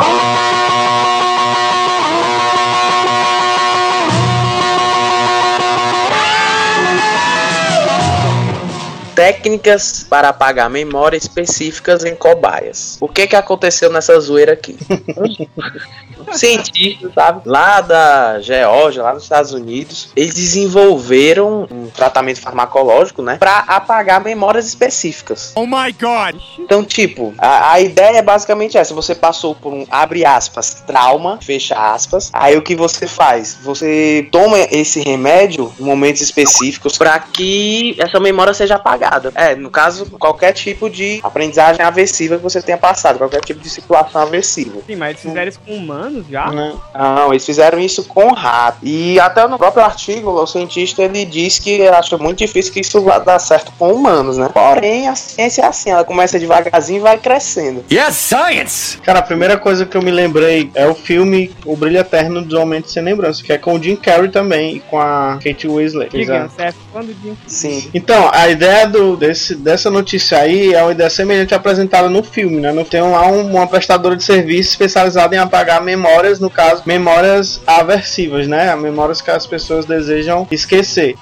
Técnicas 9.16 10.06
para 10.08 10.28
apagar 10.28 10.70
memória 10.70 11.16
específicas 11.16 12.04
em 12.04 12.14
cobaias. 12.14 12.98
O 13.00 13.08
que 13.08 13.26
que 13.26 13.34
aconteceu 13.34 13.90
nessa 13.90 14.20
zoeira 14.20 14.52
aqui? 14.52 14.78
Cientistas, 16.32 17.12
sabe? 17.14 17.42
Lá 17.44 17.80
da 17.80 18.40
Geórgia, 18.40 19.02
lá 19.02 19.14
nos 19.14 19.22
Estados 19.22 19.52
Unidos, 19.52 20.10
eles 20.16 20.34
desenvolveram 20.34 21.66
um 21.70 21.88
tratamento 21.88 22.40
farmacológico, 22.40 23.22
né? 23.22 23.36
Pra 23.38 23.58
apagar 23.66 24.22
memórias 24.22 24.66
específicas. 24.66 25.52
Oh 25.54 25.66
my 25.66 25.92
god! 25.92 26.40
Então, 26.58 26.84
tipo, 26.84 27.34
a, 27.38 27.72
a 27.72 27.80
ideia 27.80 28.18
é 28.18 28.22
basicamente 28.22 28.76
essa. 28.76 28.94
Você 28.94 29.14
passou 29.14 29.54
por 29.54 29.72
um, 29.72 29.86
abre 29.90 30.24
aspas, 30.24 30.82
trauma, 30.86 31.38
fecha 31.40 31.74
aspas. 31.74 32.30
Aí 32.32 32.56
o 32.56 32.62
que 32.62 32.74
você 32.74 33.06
faz? 33.06 33.58
Você 33.62 34.28
toma 34.30 34.58
esse 34.58 35.00
remédio 35.00 35.72
em 35.78 35.84
momentos 35.84 36.22
específicos 36.22 36.98
para 36.98 37.18
que 37.18 37.96
essa 37.98 38.18
memória 38.18 38.54
seja 38.54 38.76
apagada. 38.76 39.32
É, 39.34 39.54
no 39.54 39.70
caso, 39.70 40.06
qualquer 40.18 40.52
tipo 40.52 40.88
de 40.88 41.20
aprendizagem 41.22 41.84
aversiva 41.84 42.36
que 42.36 42.42
você 42.42 42.62
tenha 42.62 42.78
passado, 42.78 43.18
qualquer 43.18 43.40
tipo 43.40 43.60
de 43.60 43.68
situação 43.68 44.22
aversiva. 44.22 44.78
Sim, 44.86 44.96
mas 44.96 45.10
eles 45.10 45.22
fizeram 45.22 45.48
isso 45.48 45.60
com 45.64 45.74
humanos 45.74 46.15
já? 46.28 46.50
Não, 46.94 47.32
eles 47.32 47.44
fizeram 47.44 47.78
isso 47.78 48.04
com 48.04 48.32
rato. 48.32 48.78
E 48.82 49.18
até 49.20 49.46
no 49.46 49.58
próprio 49.58 49.84
artigo, 49.84 50.30
o 50.30 50.46
cientista 50.46 51.02
ele 51.02 51.24
diz 51.24 51.58
que 51.58 51.86
acha 51.88 52.16
muito 52.18 52.38
difícil 52.38 52.72
que 52.72 52.80
isso 52.80 53.00
vá 53.02 53.18
dar 53.18 53.38
certo 53.38 53.72
com 53.78 53.92
humanos, 53.92 54.36
né? 54.38 54.48
Porém, 54.52 55.08
a 55.08 55.14
ciência 55.14 55.62
é 55.62 55.66
assim, 55.66 55.90
ela 55.90 56.04
começa 56.04 56.38
devagarzinho 56.38 56.98
e 56.98 57.02
vai 57.02 57.18
crescendo. 57.18 57.84
Yes, 57.90 58.14
science! 58.16 58.98
Cara, 58.98 59.18
a 59.20 59.22
primeira 59.22 59.56
coisa 59.56 59.84
que 59.86 59.96
eu 59.96 60.02
me 60.02 60.10
lembrei 60.10 60.70
é 60.74 60.86
o 60.86 60.94
filme 60.94 61.50
O 61.64 61.76
Brilho 61.76 61.98
Eterno 61.98 62.42
dos 62.42 62.54
Homens 62.58 62.90
Sem 62.90 63.02
Lembrança, 63.02 63.42
que 63.42 63.52
é 63.52 63.58
com 63.58 63.74
o 63.74 63.82
Jim 63.82 63.96
Carrey 63.96 64.28
também 64.30 64.76
e 64.76 64.80
com 64.80 64.98
a 65.00 65.38
Kate 65.42 65.66
Winslet. 65.68 66.10
Diga, 66.16 66.48
você 66.48 66.62
é 66.62 66.72
do 67.02 67.06
Jim 67.22 67.36
Sim. 67.46 67.90
Então, 67.94 68.30
a 68.32 68.48
ideia 68.48 68.86
do, 68.86 69.16
desse, 69.16 69.54
dessa 69.54 69.90
notícia 69.90 70.38
aí 70.38 70.74
é 70.74 70.82
uma 70.82 70.92
ideia 70.92 71.10
semelhante 71.10 71.54
apresentada 71.54 72.08
no 72.08 72.22
filme, 72.22 72.60
né? 72.60 72.72
Não 72.72 72.84
tem 72.84 73.00
lá 73.00 73.26
um- 73.26 73.46
uma 73.56 73.66
prestadora 73.66 74.16
de 74.16 74.24
serviço 74.24 74.70
especializada 74.70 75.34
em 75.34 75.38
apagar 75.38 75.82
memórias, 76.06 76.38
no 76.38 76.48
caso, 76.48 76.82
memórias 76.86 77.60
aversivas, 77.66 78.46
né? 78.46 78.74
Memórias 78.76 79.20
que 79.20 79.30
as 79.30 79.46
pessoas 79.46 79.84
desejam 79.84 80.46
esquecer. 80.50 81.16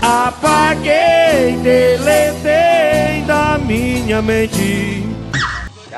Apaguei, 0.00 1.56
deletei 1.62 3.22
da 3.26 3.58
minha 3.58 4.22
mente. 4.22 5.07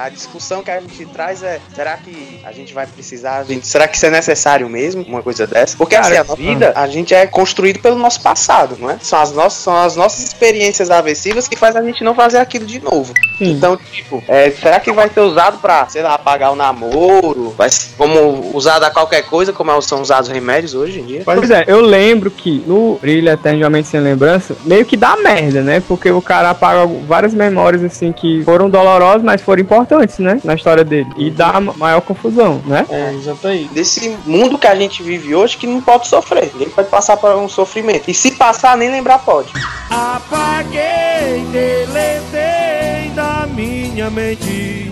A 0.00 0.08
discussão 0.08 0.62
que 0.62 0.70
a 0.70 0.80
gente 0.80 1.04
traz 1.04 1.42
é: 1.42 1.60
será 1.74 1.94
que 1.98 2.40
a 2.42 2.52
gente 2.52 2.72
vai 2.72 2.86
precisar? 2.86 3.44
gente- 3.44 3.66
será 3.66 3.86
que 3.86 3.96
isso 3.98 4.06
é 4.06 4.10
necessário 4.10 4.66
mesmo? 4.66 5.02
Uma 5.02 5.22
coisa 5.22 5.46
dessa? 5.46 5.76
Porque 5.76 5.94
Cara, 5.94 6.06
assim, 6.22 6.32
a 6.32 6.34
vida, 6.34 6.72
a 6.74 6.86
gente 6.88 7.14
é 7.14 7.26
construído 7.26 7.80
pelo 7.80 7.96
nosso 7.98 8.22
passado, 8.22 8.78
não 8.80 8.90
é? 8.90 8.96
São 9.02 9.20
as 9.20 9.30
nossas, 9.32 9.62
são 9.62 9.76
as 9.76 9.96
nossas 9.96 10.24
experiências 10.24 10.90
aversivas 10.90 11.46
que 11.46 11.54
faz 11.54 11.76
a 11.76 11.82
gente 11.82 12.02
não 12.02 12.14
fazer 12.14 12.38
aquilo 12.38 12.64
de 12.64 12.80
novo. 12.80 13.12
Então, 13.38 13.76
tipo, 13.76 14.22
é, 14.26 14.50
será 14.50 14.80
que 14.80 14.90
vai 14.90 15.08
ser 15.10 15.20
usado 15.20 15.58
pra, 15.58 15.86
sei 15.88 16.02
lá, 16.02 16.14
apagar 16.14 16.50
o 16.52 16.56
namoro? 16.56 17.54
Vai 17.56 17.68
ser 17.68 17.90
como 17.96 18.50
usado 18.56 18.84
a 18.84 18.90
qualquer 18.90 19.22
coisa, 19.22 19.52
como 19.52 19.80
são 19.82 20.00
usados 20.00 20.30
remédios 20.30 20.74
hoje 20.74 21.00
em 21.00 21.04
dia? 21.04 21.22
Pois 21.24 21.50
é, 21.50 21.64
eu 21.66 21.80
lembro 21.80 22.30
que 22.30 22.62
no 22.66 22.98
Brilho 23.00 23.28
Eternamente 23.30 23.88
Sem 23.88 24.00
Lembrança, 24.00 24.56
meio 24.64 24.84
que 24.84 24.96
dá 24.96 25.16
merda, 25.16 25.62
né? 25.62 25.82
Porque 25.86 26.10
o 26.10 26.22
cara 26.22 26.50
apaga 26.50 26.86
várias 27.06 27.34
memórias, 27.34 27.84
assim, 27.84 28.12
que 28.12 28.42
foram 28.44 28.68
dolorosas, 28.70 29.22
mas 29.22 29.40
foram 29.42 29.60
importantes, 29.62 29.89
né? 30.22 30.40
Na 30.44 30.54
história 30.54 30.84
dele. 30.84 31.08
E 31.16 31.30
dá 31.30 31.60
ma- 31.60 31.74
maior 31.76 32.00
confusão, 32.00 32.60
né? 32.66 32.86
É, 32.90 33.12
exatamente. 33.12 33.72
Desse 33.74 34.16
mundo 34.26 34.58
que 34.58 34.66
a 34.66 34.74
gente 34.74 35.02
vive 35.02 35.34
hoje 35.34 35.56
que 35.56 35.66
não 35.66 35.80
pode 35.80 36.06
sofrer. 36.08 36.50
Ninguém 36.52 36.68
pode 36.70 36.88
passar 36.88 37.16
por 37.16 37.34
um 37.36 37.48
sofrimento. 37.48 38.10
E 38.10 38.14
se 38.14 38.32
passar, 38.32 38.76
nem 38.76 38.90
lembrar 38.90 39.18
pode. 39.18 39.52
Apaguei, 39.90 41.44
deletei 41.52 43.10
da 43.14 43.46
minha 43.54 44.10
mente. 44.10 44.89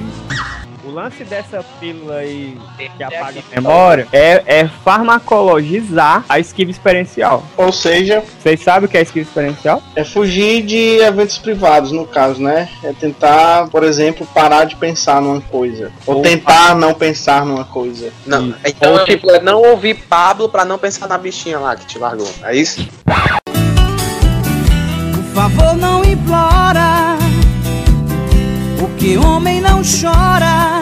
Lance 0.98 1.22
dessa 1.22 1.64
pílula 1.78 2.16
aí 2.16 2.58
que 2.96 3.04
apaga 3.04 3.38
a 3.38 3.54
memória 3.60 4.08
é, 4.10 4.42
é 4.44 4.68
farmacologizar 4.84 6.24
a 6.28 6.40
esquiva 6.40 6.72
experiencial. 6.72 7.44
Ou 7.56 7.70
seja, 7.70 8.20
Vocês 8.42 8.60
sabem 8.60 8.88
o 8.88 8.90
que 8.90 8.98
é 8.98 9.02
esquiva 9.02 9.24
experiencial? 9.24 9.80
é 9.94 10.02
fugir 10.02 10.60
de 10.62 10.98
eventos 10.98 11.38
privados, 11.38 11.92
no 11.92 12.04
caso, 12.04 12.42
né? 12.42 12.68
É 12.82 12.92
tentar, 12.92 13.68
por 13.68 13.84
exemplo, 13.84 14.26
parar 14.34 14.64
de 14.64 14.74
pensar 14.74 15.22
numa 15.22 15.40
coisa. 15.40 15.92
Ou 16.04 16.20
tentar 16.20 16.74
não 16.74 16.92
pensar 16.92 17.46
numa 17.46 17.64
coisa. 17.64 18.12
Não, 18.26 18.52
então, 18.66 19.04
tipo, 19.04 19.30
é 19.30 19.40
não 19.40 19.62
ouvir 19.62 19.94
Pablo 20.08 20.48
pra 20.48 20.64
não 20.64 20.78
pensar 20.78 21.06
na 21.06 21.16
bichinha 21.16 21.60
lá 21.60 21.76
que 21.76 21.86
te 21.86 21.96
largou. 21.96 22.28
É 22.42 22.56
isso? 22.56 22.84
Por 25.14 25.24
favor, 25.32 25.76
não 25.76 26.04
implora. 26.04 26.97
Porque 28.98 29.16
homem 29.16 29.60
não 29.60 29.80
chora. 29.80 30.80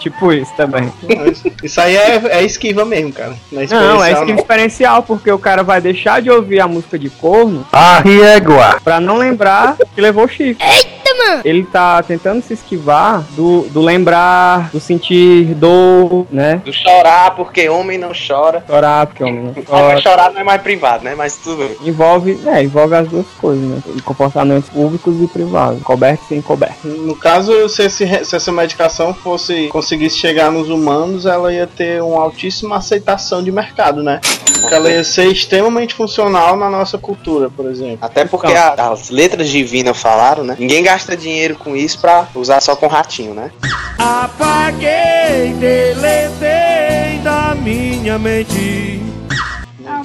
Tipo 0.00 0.32
isso 0.32 0.52
também. 0.56 0.92
Isso 1.62 1.80
aí 1.80 1.94
é, 1.94 2.20
é 2.38 2.42
esquiva 2.42 2.84
mesmo, 2.84 3.12
cara. 3.12 3.36
Não 3.52 3.62
é 3.62 3.66
Não, 3.68 4.02
é 4.02 4.10
esquiva 4.10 4.40
experiencial, 4.40 5.04
porque 5.04 5.30
o 5.30 5.38
cara 5.38 5.62
vai 5.62 5.80
deixar 5.80 6.20
de 6.20 6.28
ouvir 6.28 6.58
a 6.58 6.66
música 6.66 6.98
de 6.98 7.08
corno 7.08 7.64
A 7.70 8.00
riegua. 8.00 8.80
pra 8.82 8.98
não 8.98 9.16
lembrar 9.18 9.76
que 9.94 10.00
levou 10.00 10.24
o 10.24 10.28
chifre. 10.28 10.56
Eita, 10.66 11.01
Ele 11.44 11.64
tá 11.64 12.02
tentando 12.02 12.42
se 12.42 12.54
esquivar 12.54 13.22
do, 13.36 13.62
do 13.68 13.80
lembrar, 13.80 14.70
do 14.70 14.80
sentir 14.80 15.54
dor, 15.54 16.26
né? 16.30 16.62
Do 16.64 16.72
chorar, 16.72 17.34
porque 17.34 17.68
homem 17.68 17.98
não 17.98 18.12
chora. 18.12 18.64
Chorar, 18.66 19.06
porque 19.06 19.24
homem 19.24 19.42
não 19.42 19.54
Mas 19.54 19.66
chora. 19.66 20.00
chorar 20.00 20.32
não 20.32 20.40
é 20.40 20.44
mais 20.44 20.62
privado, 20.62 21.04
né? 21.04 21.14
Mas 21.14 21.36
tudo 21.36 21.58
bem. 21.58 21.76
Envolve, 21.84 22.38
é, 22.46 22.62
envolve 22.62 22.94
as 22.94 23.08
duas 23.08 23.26
coisas, 23.40 23.64
né? 23.64 23.82
Comportamentos 24.04 24.68
públicos 24.68 25.20
e 25.20 25.26
privados. 25.26 25.82
Coberto 25.82 26.24
e 26.24 26.28
sem 26.28 26.42
coberto. 26.42 26.86
No 26.86 27.16
caso, 27.16 27.68
se, 27.68 27.82
esse 27.82 28.24
se 28.24 28.36
essa 28.36 28.52
medicação 28.52 29.14
fosse 29.14 29.68
conseguisse 29.68 30.16
chegar 30.16 30.50
nos 30.50 30.68
humanos, 30.68 31.26
ela 31.26 31.52
ia 31.52 31.66
ter 31.66 32.02
uma 32.02 32.22
altíssima 32.22 32.76
aceitação 32.76 33.42
de 33.42 33.50
mercado, 33.50 34.02
né? 34.02 34.20
Porque 34.60 34.74
ela 34.74 34.90
ia 34.90 35.02
ser 35.04 35.26
extremamente 35.26 35.94
funcional 35.94 36.56
na 36.56 36.70
nossa 36.70 36.96
cultura, 36.98 37.50
por 37.50 37.66
exemplo. 37.70 37.98
Até 38.00 38.24
porque 38.24 38.52
a- 38.52 38.74
as 38.92 39.10
letras 39.10 39.48
divinas 39.48 39.96
falaram, 40.00 40.44
né? 40.44 40.56
Ninguém 40.58 40.82
gasta 40.82 41.16
dinheiro 41.16 41.56
com 41.56 41.76
isso 41.76 41.98
pra 41.98 42.26
usar 42.34 42.60
só 42.60 42.74
com 42.76 42.86
ratinho, 42.86 43.34
né? 43.34 43.50
Apaguei, 43.98 45.52
deletei 45.58 47.18
da 47.22 47.54
minha 47.54 48.18
mente. 48.18 49.00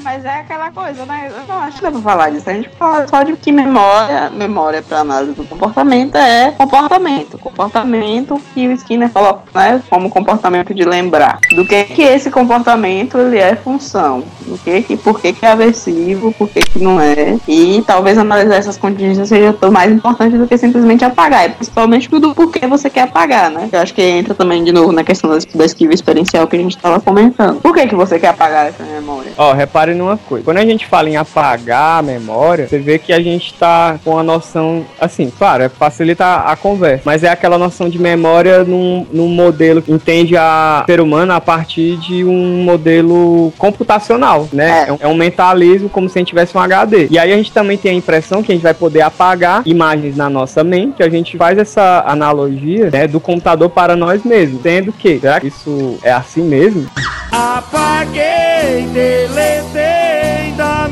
Mas 0.08 0.24
é 0.24 0.40
aquela 0.40 0.72
coisa, 0.72 1.06
né? 1.06 1.30
Eu 1.30 1.46
não 1.46 1.62
acho 1.64 1.80
que 1.80 1.84
dá 1.84 1.92
pra 1.92 2.00
falar 2.00 2.30
disso. 2.30 2.50
A 2.50 2.54
gente 2.54 2.70
fala 2.80 3.06
só 3.10 3.24
de 3.24 3.36
que 3.36 3.52
memória, 3.52 4.30
memória 4.30 4.82
pra 4.82 5.00
análise 5.00 5.34
do 5.34 5.44
comportamento 5.44 6.16
é 6.16 6.54
comportamento. 6.58 7.38
Comportamento 7.38 8.42
que 8.54 8.70
o 8.70 8.72
Skinner 8.72 9.10
coloca, 9.10 9.42
né? 9.54 9.84
Como 9.90 10.10
comportamento 10.10 10.74
de 10.74 10.86
lembrar. 10.86 11.40
Do 11.54 11.66
que 11.66 11.84
que 11.84 12.04
esse 12.04 12.32
comportamento 12.32 13.18
ele 13.18 13.38
é 13.38 13.54
função. 13.58 14.24
Do 14.46 14.58
que 14.60 14.82
que, 14.82 14.96
por 14.96 15.20
que 15.20 15.34
que 15.34 15.46
é 15.46 15.52
aversivo, 15.52 16.32
por 16.32 16.48
que 16.48 16.62
que 16.62 16.80
não 16.80 17.02
é. 17.02 17.38
E 17.46 17.84
talvez 17.86 18.18
analisar 18.18 18.56
essas 18.56 18.78
contingências 18.78 19.28
seja 19.28 19.52
tão 19.52 19.70
mais 19.70 19.92
importante 19.92 20.38
do 20.38 20.48
que 20.48 20.58
simplesmente 20.58 21.04
apagar. 21.04 21.48
E 21.48 21.50
principalmente 21.50 22.08
do 22.08 22.34
porquê 22.34 22.66
você 22.66 22.90
quer 22.90 23.02
apagar, 23.02 23.52
né? 23.52 23.68
Eu 23.70 23.82
acho 23.82 23.94
que 23.94 24.02
entra 24.02 24.34
também 24.34 24.64
de 24.64 24.72
novo 24.72 24.94
na 24.94 25.04
questão 25.04 25.30
da, 25.30 25.66
esquiva 25.66 25.94
experiencial 25.94 26.48
que 26.48 26.56
a 26.56 26.60
gente 26.60 26.78
tava 26.78 27.02
comentando. 27.02 27.60
Por 27.60 27.74
que 27.74 27.88
que 27.88 27.96
você 27.96 28.18
quer 28.18 28.30
apagar 28.30 28.68
essa 28.68 28.84
memória? 28.86 29.34
Ó, 29.38 29.52
repare 29.52 29.97
uma 30.02 30.18
coisa. 30.18 30.46
Quando 30.46 30.58
a 30.58 30.66
gente 30.66 30.86
fala 30.88 31.10
em 31.10 31.18
apagar 31.18 32.00
a 32.00 32.02
memória, 32.02 32.68
você 32.68 32.80
vê 32.80 32.98
que 32.98 33.14
a 33.14 33.20
gente 33.20 33.54
tá 33.54 34.00
com 34.04 34.18
a 34.18 34.24
noção, 34.24 34.86
assim, 35.00 35.32
claro, 35.36 35.64
é 35.64 35.70
facilita 35.70 36.26
a, 36.26 36.56
conversa, 36.56 37.04
mas 37.06 37.24
é 37.24 37.30
aquela 37.30 37.58
noção 37.58 37.90
de 37.90 38.00
memória 38.00 38.64
num, 38.64 39.06
num 39.12 39.28
modelo 39.28 39.82
que 39.82 39.92
entende 39.92 40.36
a 40.36 40.84
ser 40.86 41.00
humano 41.00 41.34
a 41.34 41.42
partir 41.42 41.98
de 41.98 42.24
um 42.24 42.64
modelo 42.64 43.54
computacional, 43.58 44.48
né? 44.52 44.86
É. 44.88 44.92
um, 44.92 44.98
é 45.02 45.08
um 45.08 45.16
mentalismo 45.16 45.90
como 45.90 46.10
se 46.10 46.18
a 46.18 46.20
gente 46.20 46.30
tivesse 46.30 46.58
um 46.58 46.60
HD. 46.60 47.08
E 47.10 47.20
aí 47.20 47.32
a 47.32 47.38
gente 47.38 47.52
também 47.52 47.78
tem 47.78 47.92
a 47.92 47.96
impressão 47.96 48.42
que 48.42 48.52
a 48.52 48.56
gente 48.56 48.64
vai 48.64 48.74
poder 48.74 49.02
apagar 49.02 49.62
imagens 49.66 50.16
na 50.16 50.30
nossa 50.30 50.64
mente, 50.64 51.04
a 51.04 51.10
gente 51.10 51.38
faz 51.38 51.58
essa 51.58 52.04
analogia 52.08 52.90
né, 52.92 53.08
do 53.08 53.20
computador 53.20 53.70
para 53.70 53.96
nós 53.96 54.24
mesmos. 54.24 54.62
Sendo 54.62 54.92
que, 54.92 55.20
será 55.20 55.40
que 55.40 55.48
isso 55.48 55.98
é 56.04 56.12
assim 56.12 56.42
mesmo? 56.42 56.88
Apaguei, 57.32 58.88
deletei 58.94 59.77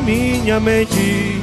minha 0.06 0.60
mente. 0.60 1.42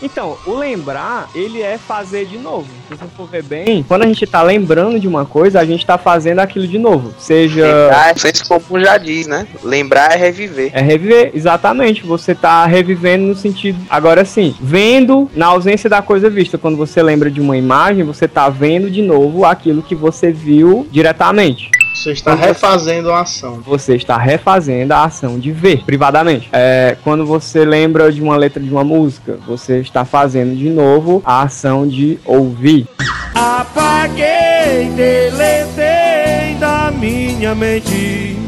Então, 0.00 0.36
o 0.46 0.54
lembrar, 0.54 1.28
ele 1.34 1.60
é 1.60 1.76
fazer 1.76 2.26
de 2.26 2.38
novo. 2.38 2.68
Se 2.88 2.94
você 2.94 3.04
for 3.16 3.28
ver 3.28 3.42
bem, 3.42 3.82
quando 3.82 4.02
a 4.02 4.06
gente 4.06 4.24
tá 4.26 4.42
lembrando 4.42 5.00
de 5.00 5.08
uma 5.08 5.24
coisa, 5.24 5.58
a 5.58 5.64
gente 5.64 5.84
tá 5.84 5.98
fazendo 5.98 6.38
aquilo 6.38 6.68
de 6.68 6.78
novo. 6.78 7.12
Seja. 7.18 7.66
Lembrar, 7.66 8.16
senso 8.16 8.46
comum 8.46 8.80
já 8.80 8.96
diz, 8.96 9.26
né? 9.26 9.46
Lembrar 9.64 10.12
é 10.12 10.16
reviver. 10.16 10.70
É 10.72 10.80
reviver, 10.80 11.32
exatamente. 11.34 12.04
Você 12.04 12.32
tá 12.34 12.64
revivendo 12.66 13.26
no 13.26 13.34
sentido. 13.34 13.78
Agora 13.90 14.24
sim, 14.24 14.54
vendo 14.60 15.28
na 15.34 15.46
ausência 15.46 15.90
da 15.90 16.00
coisa 16.00 16.30
vista. 16.30 16.56
Quando 16.56 16.76
você 16.76 17.02
lembra 17.02 17.28
de 17.28 17.40
uma 17.40 17.56
imagem, 17.56 18.04
você 18.04 18.28
tá 18.28 18.48
vendo 18.48 18.88
de 18.88 19.02
novo 19.02 19.44
aquilo 19.44 19.82
que 19.82 19.96
você 19.96 20.30
viu 20.30 20.86
diretamente. 20.92 21.70
Você 21.98 22.12
está 22.12 22.32
refazendo 22.32 23.10
a 23.10 23.22
ação. 23.22 23.60
Você 23.66 23.96
está 23.96 24.16
refazendo 24.16 24.94
a 24.94 25.02
ação 25.02 25.36
de 25.36 25.50
ver 25.50 25.82
privadamente. 25.84 26.48
É, 26.52 26.96
quando 27.02 27.26
você 27.26 27.64
lembra 27.64 28.12
de 28.12 28.22
uma 28.22 28.36
letra 28.36 28.62
de 28.62 28.70
uma 28.70 28.84
música, 28.84 29.36
você 29.44 29.80
está 29.80 30.04
fazendo 30.04 30.54
de 30.54 30.70
novo 30.70 31.20
a 31.24 31.42
ação 31.42 31.88
de 31.88 32.20
ouvir. 32.24 32.86
Apaguei, 33.34 34.90
deletei 34.94 36.54
da 36.60 36.92
minha 36.92 37.52
mente. 37.56 38.47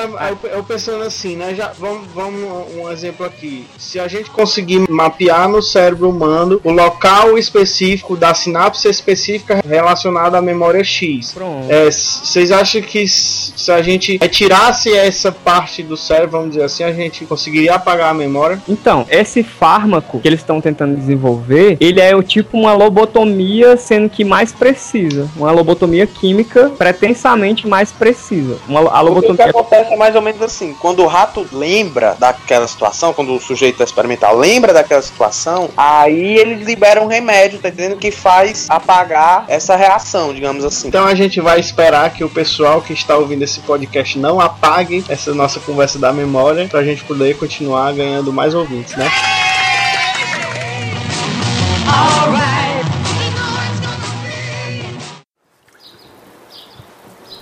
Cara, 0.00 0.38
eu, 0.44 0.50
eu 0.50 0.64
pensando 0.64 1.02
assim, 1.02 1.36
né? 1.36 1.54
Já, 1.54 1.72
vamos, 1.78 2.06
vamos 2.14 2.40
um 2.76 2.90
exemplo 2.90 3.26
aqui. 3.26 3.66
Se 3.78 3.98
a 3.98 4.08
gente 4.08 4.30
conseguir 4.30 4.88
mapear 4.88 5.48
no 5.48 5.62
cérebro 5.62 6.08
humano 6.08 6.60
o 6.64 6.70
local 6.70 7.36
específico 7.36 8.16
da 8.16 8.32
sinapse 8.32 8.88
específica 8.88 9.60
relacionada 9.66 10.38
à 10.38 10.42
memória 10.42 10.82
X. 10.82 11.34
É, 11.68 11.90
Vocês 11.90 12.50
acham 12.50 12.80
que 12.80 13.06
se 13.06 13.70
a 13.70 13.82
gente 13.82 14.16
retirasse 14.18 14.92
essa 14.92 15.30
parte 15.30 15.82
do 15.82 15.96
cérebro, 15.96 16.30
vamos 16.30 16.50
dizer 16.50 16.64
assim, 16.64 16.84
a 16.84 16.92
gente 16.92 17.26
conseguiria 17.26 17.74
apagar 17.74 18.10
a 18.10 18.14
memória? 18.14 18.60
Então, 18.68 19.06
esse 19.10 19.42
fármaco 19.42 20.20
que 20.20 20.28
eles 20.28 20.40
estão 20.40 20.60
tentando 20.60 20.96
desenvolver, 20.96 21.76
ele 21.80 22.00
é 22.00 22.14
o 22.14 22.22
tipo 22.22 22.56
uma 22.56 22.72
lobotomia, 22.72 23.76
sendo 23.76 24.08
que 24.08 24.24
mais 24.24 24.52
precisa. 24.52 25.28
Uma 25.36 25.50
lobotomia 25.50 26.06
química 26.06 26.70
pretensamente 26.70 27.66
mais 27.66 27.92
precisa. 27.92 28.58
Uma, 28.68 28.80
a 28.80 29.02
O 29.02 29.06
que 29.06 29.08
lobotomia 29.08 29.46
acontece 29.46 29.89
é 29.90 29.96
mais 29.96 30.14
ou 30.14 30.22
menos 30.22 30.40
assim: 30.40 30.72
quando 30.74 31.02
o 31.02 31.06
rato 31.06 31.46
lembra 31.52 32.16
daquela 32.18 32.66
situação, 32.66 33.12
quando 33.12 33.34
o 33.34 33.40
sujeito 33.40 33.82
experimental 33.82 34.36
lembra 34.36 34.72
daquela 34.72 35.02
situação, 35.02 35.68
aí 35.76 36.38
eles 36.38 36.64
liberam 36.64 37.04
um 37.04 37.08
remédio, 37.08 37.58
tá 37.58 37.68
entendendo? 37.68 37.98
Que 37.98 38.10
faz 38.10 38.66
apagar 38.68 39.44
essa 39.48 39.74
reação, 39.74 40.32
digamos 40.32 40.64
assim. 40.64 40.88
Então 40.88 41.06
a 41.06 41.14
gente 41.14 41.40
vai 41.40 41.58
esperar 41.58 42.10
que 42.10 42.22
o 42.22 42.30
pessoal 42.30 42.80
que 42.80 42.92
está 42.92 43.16
ouvindo 43.16 43.42
esse 43.42 43.60
podcast 43.60 44.18
não 44.18 44.40
apague 44.40 45.04
essa 45.08 45.34
nossa 45.34 45.58
conversa 45.60 45.98
da 45.98 46.12
memória 46.12 46.68
pra 46.68 46.84
gente 46.84 47.04
poder 47.04 47.36
continuar 47.36 47.92
ganhando 47.92 48.32
mais 48.32 48.54
ouvintes, 48.54 48.94
né? 48.96 49.10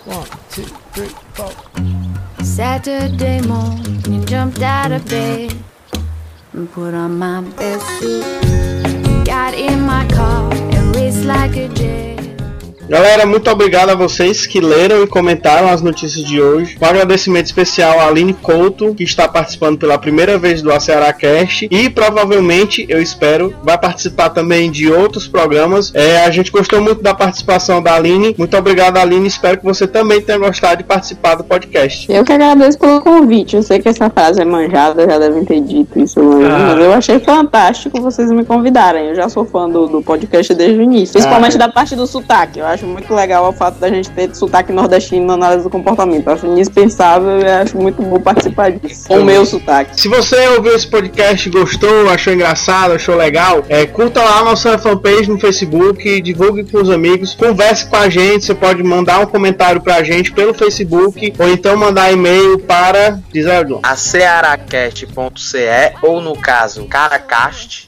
One, 0.07 0.27
two, 0.51 0.65
three, 0.95 1.11
four. 1.35 1.68
Saturday 2.59 3.41
morning, 3.43 4.27
jumped 4.27 4.63
out 4.63 4.91
of 4.91 5.09
bed 5.09 5.55
and 6.53 6.69
put 6.73 6.93
on 6.93 7.17
my 7.17 7.41
best 7.41 7.87
suit. 8.01 9.25
Got 9.25 9.55
in 9.55 9.83
my 9.83 10.05
car 10.09 10.53
and 10.53 10.97
raced 10.97 11.25
like 11.25 11.57
a 11.57 11.69
jet. 11.69 12.08
Galera, 12.89 13.27
muito 13.27 13.51
obrigado 13.51 13.91
a 13.91 13.95
vocês 13.95 14.47
que 14.47 14.61
leram 14.61 15.03
e 15.03 15.07
comentaram 15.07 15.69
as 15.69 15.83
notícias 15.83 16.25
de 16.25 16.41
hoje. 16.41 16.75
Um 16.81 16.87
agradecimento 16.87 17.45
especial 17.45 18.01
a 18.01 18.07
Aline 18.07 18.33
Couto, 18.33 18.95
que 18.95 19.05
está 19.05 19.29
participando 19.29 19.77
pela 19.79 19.99
primeira 19.99 20.39
vez 20.39 20.63
do 20.63 20.73
AcearaCast 20.73 21.69
e 21.71 21.91
provavelmente, 21.91 22.87
eu 22.89 23.03
espero, 23.03 23.55
vai 23.63 23.77
participar 23.77 24.31
também 24.31 24.71
de 24.71 24.91
outros 24.91 25.29
programas. 25.29 25.93
É, 25.95 26.25
a 26.25 26.31
gente 26.31 26.51
gostou 26.51 26.81
muito 26.81 27.03
da 27.03 27.13
participação 27.13 27.83
da 27.83 27.95
Aline. 27.95 28.35
Muito 28.39 28.57
obrigado, 28.57 28.97
Aline. 28.97 29.27
Espero 29.29 29.59
que 29.59 29.65
você 29.65 29.87
também 29.87 30.23
tenha 30.23 30.39
gostado 30.39 30.79
de 30.79 30.85
participar 30.85 31.35
do 31.35 31.45
podcast. 31.45 32.11
Eu 32.11 32.25
que 32.25 32.33
agradeço 32.33 32.79
pelo 32.79 33.03
convite. 33.03 33.55
Eu 33.57 33.63
sei 33.63 33.81
que 33.81 33.89
essa 33.91 34.09
frase 34.09 34.41
é 34.41 34.47
manjada, 34.47 35.05
já 35.07 35.19
devem 35.19 35.45
ter 35.45 35.61
dito 35.61 35.99
isso 35.99 36.19
antes, 36.21 36.47
Ah. 36.49 36.59
mas 36.75 36.85
eu 36.85 36.93
achei 36.95 37.19
fantástico 37.21 38.01
vocês 38.01 38.31
me 38.33 38.47
convidarem. 38.47 39.09
Eu 39.09 39.15
já 39.15 39.29
sou 39.29 39.45
fã 39.45 39.69
do, 39.69 39.87
do 39.87 40.01
podcast 40.01 40.55
desde 40.55 40.79
o 40.79 40.83
início, 40.83 41.13
principalmente 41.13 41.57
Ah. 41.57 41.59
da 41.59 41.69
parte 41.69 41.95
do 41.95 42.07
sotaque. 42.07 42.59
Eu 42.61 42.67
acho 42.67 42.78
muito 42.87 43.15
legal 43.15 43.49
o 43.49 43.53
fato 43.53 43.79
da 43.79 43.89
gente 43.89 44.11
ter 44.11 44.35
sotaque 44.35 44.73
nordestino 44.73 45.27
na 45.27 45.35
análise 45.35 45.65
do 45.65 45.71
comportamento. 45.71 46.29
Acho 46.29 46.47
indispensável 46.47 47.41
e 47.41 47.47
acho 47.47 47.77
muito 47.77 48.03
bom 48.03 48.21
participar 48.21 48.73
disso. 48.73 49.09
Com 49.09 49.19
o 49.19 49.25
meu 49.25 49.45
sotaque. 49.45 50.01
Se 50.01 50.09
você 50.09 50.49
ouviu 50.49 50.75
esse 50.75 50.87
podcast, 50.87 51.49
gostou, 51.51 52.09
achou 52.09 52.33
engraçado, 52.33 52.93
achou 52.93 53.17
legal, 53.17 53.65
é, 53.69 53.87
curta 53.87 54.23
lá 54.23 54.39
a 54.39 54.45
nossa 54.45 54.79
fanpage 54.79 55.29
no 55.29 55.39
Facebook, 55.39 56.21
divulgue 56.21 56.65
com 56.65 56.79
os 56.79 56.91
amigos, 56.91 57.35
converse 57.35 57.87
com 57.87 57.97
a 57.97 58.09
gente. 58.09 58.47
Você 58.47 58.55
pode 58.55 58.83
mandar 58.83 59.21
um 59.21 59.27
comentário 59.27 59.81
pra 59.81 60.03
gente 60.03 60.33
pelo 60.33 60.55
Facebook 60.55 61.33
ou 61.39 61.49
então 61.49 61.77
mandar 61.77 62.13
e-mail 62.13 62.59
para. 62.59 63.21
Diz 63.33 63.47
aí, 63.47 63.59
a 63.83 63.97
cearacast.ce 63.97 65.59
ou 66.03 66.21
no 66.21 66.37
caso 66.37 66.85
caracast.ce 66.85 67.88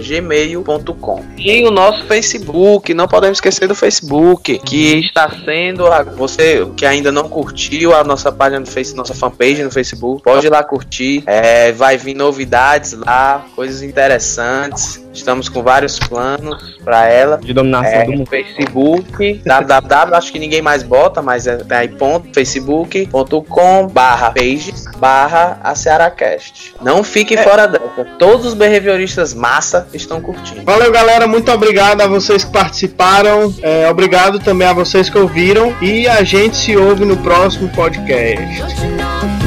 gmail.com 0.00 1.22
e 1.38 1.64
o 1.64 1.70
nosso 1.70 2.04
Facebook, 2.06 2.92
não 2.94 3.06
podemos 3.06 3.38
esquecer 3.38 3.66
do 3.68 3.74
Facebook 3.74 4.58
que 4.58 5.00
está 5.00 5.30
sendo 5.44 5.86
a- 5.86 6.02
você 6.02 6.66
que 6.76 6.86
ainda 6.86 7.10
não 7.12 7.28
curtiu 7.28 7.94
a 7.94 8.02
nossa 8.04 8.30
página 8.32 8.60
do 8.60 8.70
Facebook, 8.70 8.96
nossa 8.98 9.14
fanpage 9.14 9.62
no 9.62 9.70
Facebook, 9.70 10.22
pode 10.22 10.46
ir 10.46 10.50
lá 10.50 10.62
curtir, 10.62 11.22
é, 11.26 11.72
vai 11.72 11.96
vir 11.96 12.14
novidades 12.14 12.92
lá, 12.92 13.44
coisas 13.54 13.82
interessantes. 13.82 15.02
Estamos 15.14 15.48
com 15.48 15.62
vários 15.62 15.96
planos 15.98 16.76
para 16.84 17.08
ela. 17.08 17.36
de 17.38 17.52
dominação 17.52 17.88
É, 17.92 18.04
do 18.04 18.12
mundo. 18.12 18.26
Facebook, 18.28 19.40
www, 19.44 20.14
acho 20.16 20.32
que 20.32 20.40
ninguém 20.40 20.60
mais 20.60 20.82
bota, 20.82 21.22
mas 21.22 21.46
é 21.46 21.56
tá 21.58 21.78
aí 21.78 21.88
ponto, 21.88 22.28
facebook.com 22.34 23.86
barra 23.88 24.32
pages 24.32 24.84
barra 24.98 25.60
a 25.62 25.74
Cearacast. 25.76 26.74
Não 26.82 27.04
fique 27.04 27.36
fora 27.36 27.66
dessa. 27.68 28.04
Todos 28.18 28.53
os 28.54 28.58
behavioristas 28.58 29.34
massa 29.34 29.86
estão 29.92 30.20
curtindo. 30.20 30.62
Valeu, 30.64 30.90
galera. 30.90 31.26
Muito 31.26 31.50
obrigado 31.50 32.00
a 32.00 32.06
vocês 32.06 32.44
que 32.44 32.52
participaram. 32.52 33.52
É, 33.60 33.90
obrigado 33.90 34.38
também 34.38 34.66
a 34.66 34.72
vocês 34.72 35.10
que 35.10 35.18
ouviram. 35.18 35.74
E 35.82 36.08
a 36.08 36.22
gente 36.22 36.56
se 36.56 36.76
ouve 36.76 37.04
no 37.04 37.16
próximo 37.16 37.68
podcast. 37.70 39.43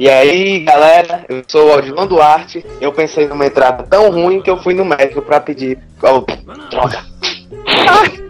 E 0.00 0.08
aí, 0.08 0.60
galera, 0.60 1.26
eu 1.28 1.42
sou 1.46 1.68
o 1.68 1.76
Odilon 1.76 2.06
Duarte. 2.06 2.64
Eu 2.80 2.90
pensei 2.90 3.28
numa 3.28 3.44
entrada 3.44 3.82
tão 3.82 4.10
ruim 4.10 4.40
que 4.40 4.48
eu 4.48 4.56
fui 4.56 4.72
no 4.72 4.82
médico 4.82 5.20
pra 5.20 5.38
pedir. 5.40 5.76
Oh, 6.02 6.24
droga. 6.70 7.04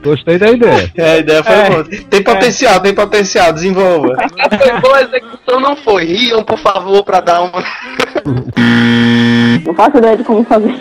Gostei 0.03 0.37
da 0.37 0.51
ideia. 0.51 0.91
É, 0.97 1.11
a 1.13 1.19
ideia 1.19 1.45
foi 1.45 1.55
É. 1.55 1.71
boa. 1.71 1.85
Tem 1.85 2.25
potencial, 2.25 2.81
tem 2.81 2.93
potencial. 2.93 3.53
Desenvolva. 3.53 4.17
Foi 4.59 4.81
boa, 4.81 4.97
a 4.97 5.03
execução 5.03 5.61
não 5.61 5.77
foi. 5.77 6.07
Riam, 6.07 6.43
por 6.43 6.59
favor, 6.59 7.05
pra 7.05 7.21
dar 7.21 7.43
uma. 7.43 7.63
Não 9.65 9.73
faço 9.73 9.99
ideia 9.99 10.17
de 10.17 10.25
como 10.25 10.43
fazer. 10.43 10.75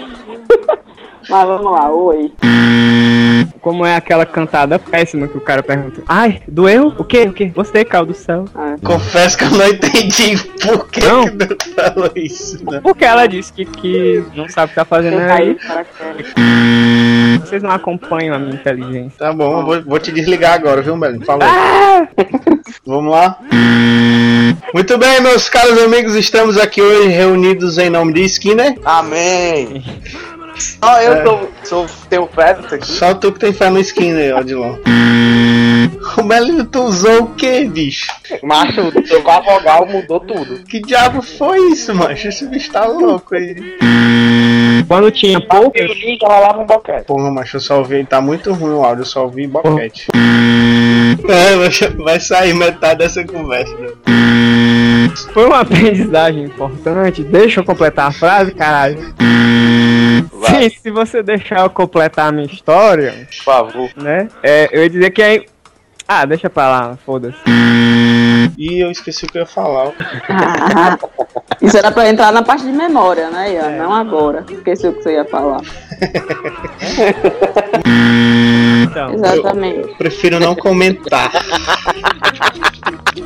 Mas 1.28 1.48
vamos 1.48 1.72
lá, 1.72 1.90
oi. 1.92 2.32
Como 3.62 3.86
é 3.86 3.96
aquela 3.96 4.26
cantada 4.26 4.80
péssima 4.80 5.28
que 5.28 5.38
o 5.38 5.42
cara 5.42 5.62
pergunta: 5.62 6.02
Ai, 6.08 6.42
doeu? 6.48 6.94
O 6.98 7.04
quê? 7.04 7.24
O 7.24 7.34
quê? 7.34 7.52
Você 7.56 7.84
caiu 7.84 8.06
do 8.06 8.14
céu. 8.14 8.46
Confesso 8.84 9.38
que 9.38 9.44
eu 9.44 9.52
não 9.52 9.68
entendi 9.68 10.38
por 10.64 10.88
que 10.90 11.02
Não? 11.02 11.26
que 11.26 11.34
não 11.36 11.58
falou 11.76 12.12
isso. 12.16 12.64
Né? 12.72 12.80
Porque 12.82 13.04
ela 13.04 13.28
disse 13.28 13.52
que, 13.52 13.66
que 13.66 14.24
não 14.36 14.48
sabe 14.48 14.68
o 14.68 14.70
que 14.70 14.76
tá 14.76 14.86
fazendo 14.86 15.20
aí. 15.20 15.28
caí 15.28 15.56
para 15.56 15.84
quê? 15.84 16.34
Vocês 17.42 17.64
não 17.64 17.72
acompanham 17.72 18.36
a 18.36 18.40
minha 18.40 18.54
inteligência. 18.56 19.18
Tá 19.18 19.34
bom, 19.34 19.60
eu 19.60 19.66
vou, 19.66 19.84
vou 19.84 20.00
te 20.00 20.12
desligar 20.12 20.54
agora, 20.54 20.82
viu, 20.82 20.98
Belinho? 20.98 21.26
Falou. 21.26 21.44
Ah! 21.44 22.08
Vamos 22.86 23.12
lá? 23.12 23.40
Muito 24.74 24.98
bem, 24.98 25.22
meus 25.22 25.50
caros 25.50 25.82
amigos, 25.82 26.16
estamos 26.16 26.58
aqui 26.58 26.82
hoje 26.82 27.08
reunidos 27.10 27.78
em 27.78 27.90
nome 27.90 28.14
de 28.14 28.24
Skinner. 28.24 28.76
Amém. 28.86 29.84
Ó, 30.82 30.98
eu 31.00 31.13
É. 31.13 31.24
sou, 31.24 31.50
sou 31.63 31.86
tenho 32.10 32.28
fé 32.28 32.56
nisso 32.58 32.76
aqui. 32.76 32.88
Só 32.88 33.13
tu 33.13 33.32
que 33.32 33.39
tem 33.39 33.54
fé 33.54 33.69
no 33.69 33.80
Skinner, 33.80 34.38
Odilon. 34.38 34.76
O 36.17 36.24
Melino, 36.24 36.65
tu 36.65 36.82
usou 36.84 37.24
o 37.24 37.28
que, 37.36 37.65
bicho? 37.65 38.08
Macho, 38.43 38.82
a 38.82 39.39
vogal, 39.41 39.86
mudou 39.86 40.19
tudo. 40.19 40.63
Que 40.63 40.82
diabo 40.82 41.22
foi 41.22 41.58
isso, 41.72 41.93
macho? 41.93 42.28
Esse 42.28 42.48
bicho 42.48 42.72
tá 42.72 42.86
louco 42.86 43.36
aí. 43.36 43.56
Quando 44.88 45.12
tinha 45.12 45.39
pouco. 45.39 45.72
violino 45.78 46.17
já 46.22 46.28
rolava 46.28 46.62
um 46.62 46.65
boquete. 46.65 47.06
Porra, 47.06 47.32
macho, 47.32 47.58
eu 47.58 47.62
só 47.62 47.78
ouvi, 47.80 48.04
tá 48.06 48.19
muito 48.22 48.52
ruim 48.54 48.74
o 48.74 48.84
áudio, 48.84 49.02
eu 49.02 49.06
só 49.06 49.24
ouvi 49.24 49.45
boquete. 49.48 50.08
É, 50.15 51.56
vai- 51.56 52.04
vai 52.04 52.19
sair 52.19 52.54
metade 52.54 53.00
dessa 53.00 53.24
conversa. 53.24 53.74
né? 53.78 53.89
Foi 55.34 55.45
uma 55.45 55.60
aprendizagem 55.62 56.45
importante. 56.45 57.24
Deixa 57.24 57.60
eu 57.60 57.63
completar 57.65 58.08
a 58.08 58.12
frase, 58.12 58.52
caralho. 58.52 59.13
Sim, 60.45 60.69
se 60.69 60.91
você 60.91 61.21
deixar 61.23 61.62
eu 61.62 61.69
completar 61.69 62.30
a 62.30 62.32
minha 62.32 62.45
história, 62.47 63.28
Por 63.38 63.43
favor. 63.43 63.89
né? 63.95 64.28
É, 64.43 64.69
eu 64.71 64.84
ia 64.84 64.89
dizer 64.89 65.10
que 65.12 65.21
é. 65.21 65.45
Ah, 66.08 66.25
deixa 66.25 66.49
pra 66.49 66.67
lá, 66.69 66.97
foda-se. 67.06 67.38
Ih, 68.58 68.80
eu 68.80 68.89
esqueci 68.91 69.25
o 69.25 69.28
que 69.28 69.38
eu 69.38 69.41
ia 69.41 69.45
falar. 69.45 69.91
Isso 71.62 71.78
era 71.78 71.91
pra 71.91 72.10
entrar 72.10 72.32
na 72.32 72.41
parte 72.41 72.63
de 72.63 72.71
memória, 72.71 73.30
né, 73.30 73.54
Ian? 73.54 73.69
Não 73.78 73.93
agora. 73.93 74.43
Esqueci 74.49 74.88
o 74.88 74.93
que 74.93 75.04
você 75.04 75.13
ia 75.13 75.25
falar. 75.25 75.62
Então, 78.84 79.13
Exatamente. 79.13 79.89
Eu 79.89 79.95
prefiro 79.95 80.39
não 80.39 80.56
comentar. 80.56 81.32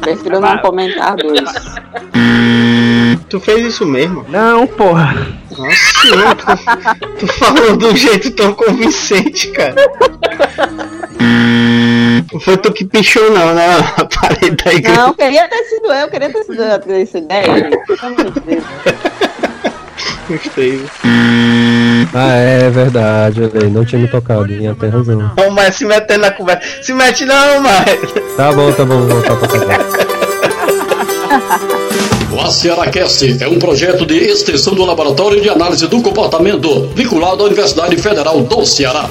Prefiro 0.01 0.39
não 0.39 0.57
comentar 0.57 1.15
dois. 1.15 1.39
Tu 3.29 3.39
fez 3.39 3.65
isso 3.65 3.85
mesmo? 3.85 4.25
Não, 4.29 4.67
porra. 4.67 5.27
Nossa 5.57 6.01
senhora, 6.01 6.35
tu, 6.35 6.45
tu 7.19 7.27
falou 7.33 7.77
de 7.77 7.85
um 7.85 7.95
jeito 7.95 8.31
tão 8.31 8.53
convincente, 8.53 9.49
cara. 9.51 9.75
Não 12.31 12.39
foi 12.39 12.57
tu 12.57 12.71
que 12.71 12.85
pichou 12.85 13.31
não, 13.31 13.53
né? 13.53 13.77
A 13.97 14.05
parede 14.05 14.63
da 14.63 14.73
igreja. 14.73 15.01
Não, 15.01 15.13
queria 15.13 15.47
ter 15.47 15.63
sido 15.65 15.93
eu, 15.93 16.09
queria 16.09 16.31
ter 16.31 16.43
sido 16.43 16.61
eu 16.63 16.79
ter 16.79 17.01
essa 17.01 17.17
ideia. 17.17 17.45
gente. 17.45 17.77
Pelo 17.85 17.99
amor 18.01 18.31
de 18.31 18.39
Deus. 18.39 18.63
Gostei. 20.27 20.81
Ah, 22.13 22.33
é 22.35 22.69
verdade, 22.69 23.43
olha 23.43 23.63
aí, 23.63 23.69
não 23.69 23.83
tinha 23.83 24.01
me 24.01 24.07
tocado, 24.07 24.47
tinha 24.47 24.71
até 24.71 24.87
razão. 24.87 25.31
Não, 25.35 25.49
mas 25.51 25.75
se 25.75 25.85
metendo 25.85 26.21
na 26.21 26.31
conversa. 26.31 26.83
Se 26.83 26.93
mete 26.93 27.25
não, 27.25 27.59
mas. 27.61 27.85
Tá 28.37 28.51
bom, 28.51 28.71
tá 28.71 28.85
bom, 28.85 28.99
vou 29.01 29.21
voltar 29.21 29.35
pra 29.35 29.47
casa. 29.47 30.22
O 32.43 32.45
ACERACast 32.45 33.41
é 33.41 33.47
um 33.47 33.57
projeto 33.57 34.05
de 34.05 34.17
extensão 34.17 34.75
do 34.75 34.83
Laboratório 34.83 35.39
de 35.39 35.47
Análise 35.47 35.87
do 35.87 36.01
Comportamento, 36.01 36.89
vinculado 36.93 37.41
à 37.41 37.45
Universidade 37.45 37.95
Federal 37.95 38.41
do 38.41 38.65
Ceará. 38.65 39.09